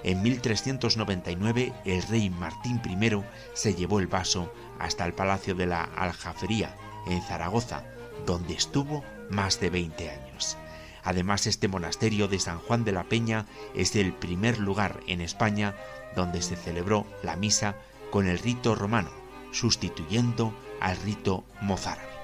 En 0.04 0.22
1399 0.22 1.72
el 1.84 2.02
rey 2.02 2.30
Martín 2.30 2.80
I 2.84 3.22
se 3.54 3.74
llevó 3.74 4.00
el 4.00 4.08
vaso 4.08 4.52
hasta 4.78 5.06
el 5.06 5.12
Palacio 5.12 5.54
de 5.54 5.66
la 5.66 5.84
Aljafería, 5.84 6.74
en 7.06 7.22
Zaragoza, 7.22 7.84
donde 8.26 8.54
estuvo 8.54 9.04
más 9.30 9.60
de 9.60 9.70
20 9.70 10.10
años. 10.10 10.56
Además, 11.04 11.46
este 11.46 11.68
monasterio 11.68 12.28
de 12.28 12.38
San 12.38 12.58
Juan 12.58 12.84
de 12.84 12.92
la 12.92 13.04
Peña 13.04 13.46
es 13.74 13.96
el 13.96 14.12
primer 14.12 14.58
lugar 14.58 15.00
en 15.06 15.20
España 15.20 15.74
donde 16.14 16.42
se 16.42 16.56
celebró 16.56 17.06
la 17.22 17.36
misa 17.36 17.76
con 18.10 18.26
el 18.28 18.38
rito 18.38 18.74
romano, 18.74 19.10
sustituyendo 19.50 20.54
al 20.80 20.96
rito 20.98 21.44
mozárabe. 21.60 22.21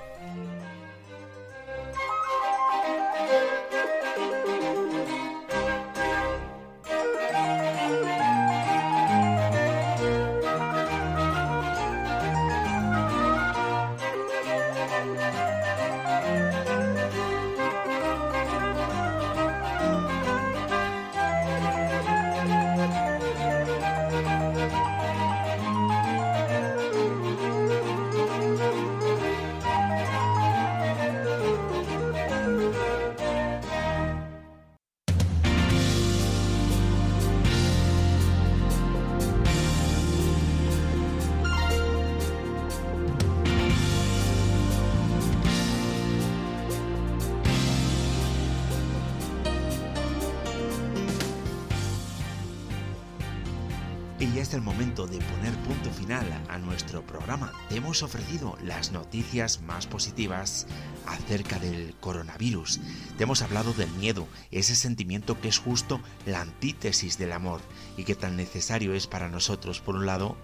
Hemos 57.77 58.03
ofrecido 58.03 58.57
las 58.65 58.93
noticias 58.93 59.61
más 59.61 59.87
positivas 59.87 60.67
acerca 61.07 61.59
del 61.59 61.95
coronavirus. 62.01 62.81
Te 63.19 63.25
hemos 63.25 63.43
hablado 63.43 63.75
del 63.75 63.91
miedo, 63.91 64.27
ese 64.51 64.75
sentimiento 64.75 65.39
que 65.39 65.49
es 65.49 65.59
justo 65.59 66.01
la 66.25 66.41
antítesis 66.41 67.19
del 67.19 67.33
amor 67.33 67.61
y 67.99 68.05
que 68.05 68.15
tan 68.15 68.37
necesario 68.37 68.95
es 68.95 69.07
para 69.07 69.29
nosotros 69.29 69.81
por 69.81 69.97
un 69.97 70.07
lado 70.07 70.35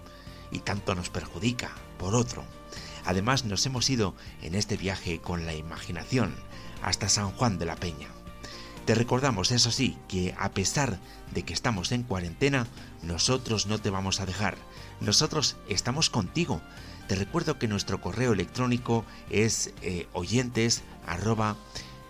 y 0.51 0.59
tanto 0.59 0.93
nos 0.93 1.09
perjudica 1.09 1.71
por 1.97 2.13
otro. 2.13 2.43
Además 3.05 3.45
nos 3.45 3.65
hemos 3.65 3.89
ido 3.89 4.13
en 4.43 4.53
este 4.53 4.77
viaje 4.77 5.19
con 5.19 5.47
la 5.47 5.55
imaginación 5.55 6.35
hasta 6.83 7.09
San 7.09 7.31
Juan 7.31 7.57
de 7.57 7.65
la 7.65 7.75
Peña. 7.75 8.09
Te 8.85 8.93
recordamos, 8.93 9.51
eso 9.51 9.71
sí, 9.71 9.97
que 10.07 10.35
a 10.37 10.51
pesar 10.51 10.99
de 11.33 11.41
que 11.41 11.53
estamos 11.53 11.91
en 11.91 12.03
cuarentena, 12.03 12.67
nosotros 13.05 13.67
no 13.67 13.79
te 13.79 13.89
vamos 13.89 14.19
a 14.19 14.25
dejar. 14.25 14.57
Nosotros 14.99 15.55
estamos 15.69 16.09
contigo. 16.09 16.61
Te 17.07 17.15
recuerdo 17.15 17.59
que 17.59 17.67
nuestro 17.67 18.01
correo 18.01 18.33
electrónico 18.33 19.05
es 19.29 19.73
eh, 19.81 20.07
oyentes 20.13 20.83
arroba 21.05 21.55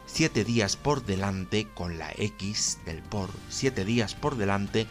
7 0.05 0.45
días 0.45 0.77
por 0.77 1.05
delante 1.05 1.67
con 1.73 1.97
la 1.97 2.11
X 2.17 2.79
del 2.85 3.01
por 3.01 3.29
7 3.49 3.83
días 3.83 4.15
por 4.15 4.37
delante. 4.37 4.87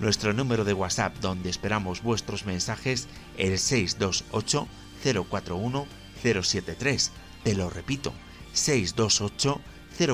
Nuestro 0.00 0.32
número 0.32 0.64
de 0.64 0.74
WhatsApp 0.74 1.16
donde 1.20 1.48
esperamos 1.48 2.02
vuestros 2.02 2.44
mensajes 2.44 3.06
el 3.38 3.58
628 3.58 4.68
041 5.28 5.86
073. 6.22 7.10
Te 7.44 7.54
lo 7.54 7.70
repito, 7.70 8.12
628 8.52 9.60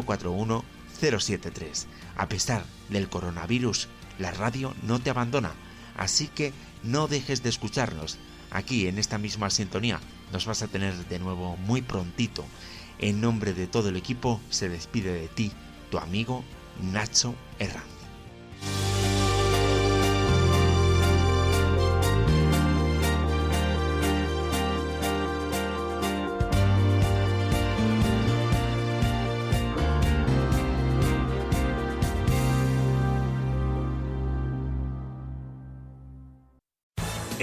041 0.05 0.65
073. 1.01 1.87
A 2.17 2.29
pesar 2.29 2.65
del 2.91 3.09
coronavirus, 3.09 3.89
la 4.21 4.31
radio 4.31 4.75
no 4.83 5.01
te 5.01 5.11
abandona, 5.11 5.53
así 5.97 6.29
que 6.29 6.53
no 6.83 7.09
dejes 7.09 7.43
de 7.43 7.49
escucharnos. 7.49 8.19
Aquí 8.51 8.87
en 8.87 8.99
esta 8.99 9.19
misma 9.19 9.51
sintonía 9.51 10.01
nos 10.33 10.47
vas 10.47 10.63
a 10.63 10.69
tener 10.69 10.95
de 11.09 11.19
nuevo 11.19 11.57
muy 11.57 11.83
prontito. 11.83 12.45
En 12.99 13.21
nombre 13.21 13.55
de 13.55 13.67
todo 13.67 13.89
el 13.89 13.97
equipo 13.97 14.41
se 14.51 14.69
despide 14.69 15.13
de 15.13 15.29
ti 15.29 15.53
tu 15.91 15.99
amigo 15.99 16.45
Nacho 16.83 17.35
Herranz. 17.59 18.00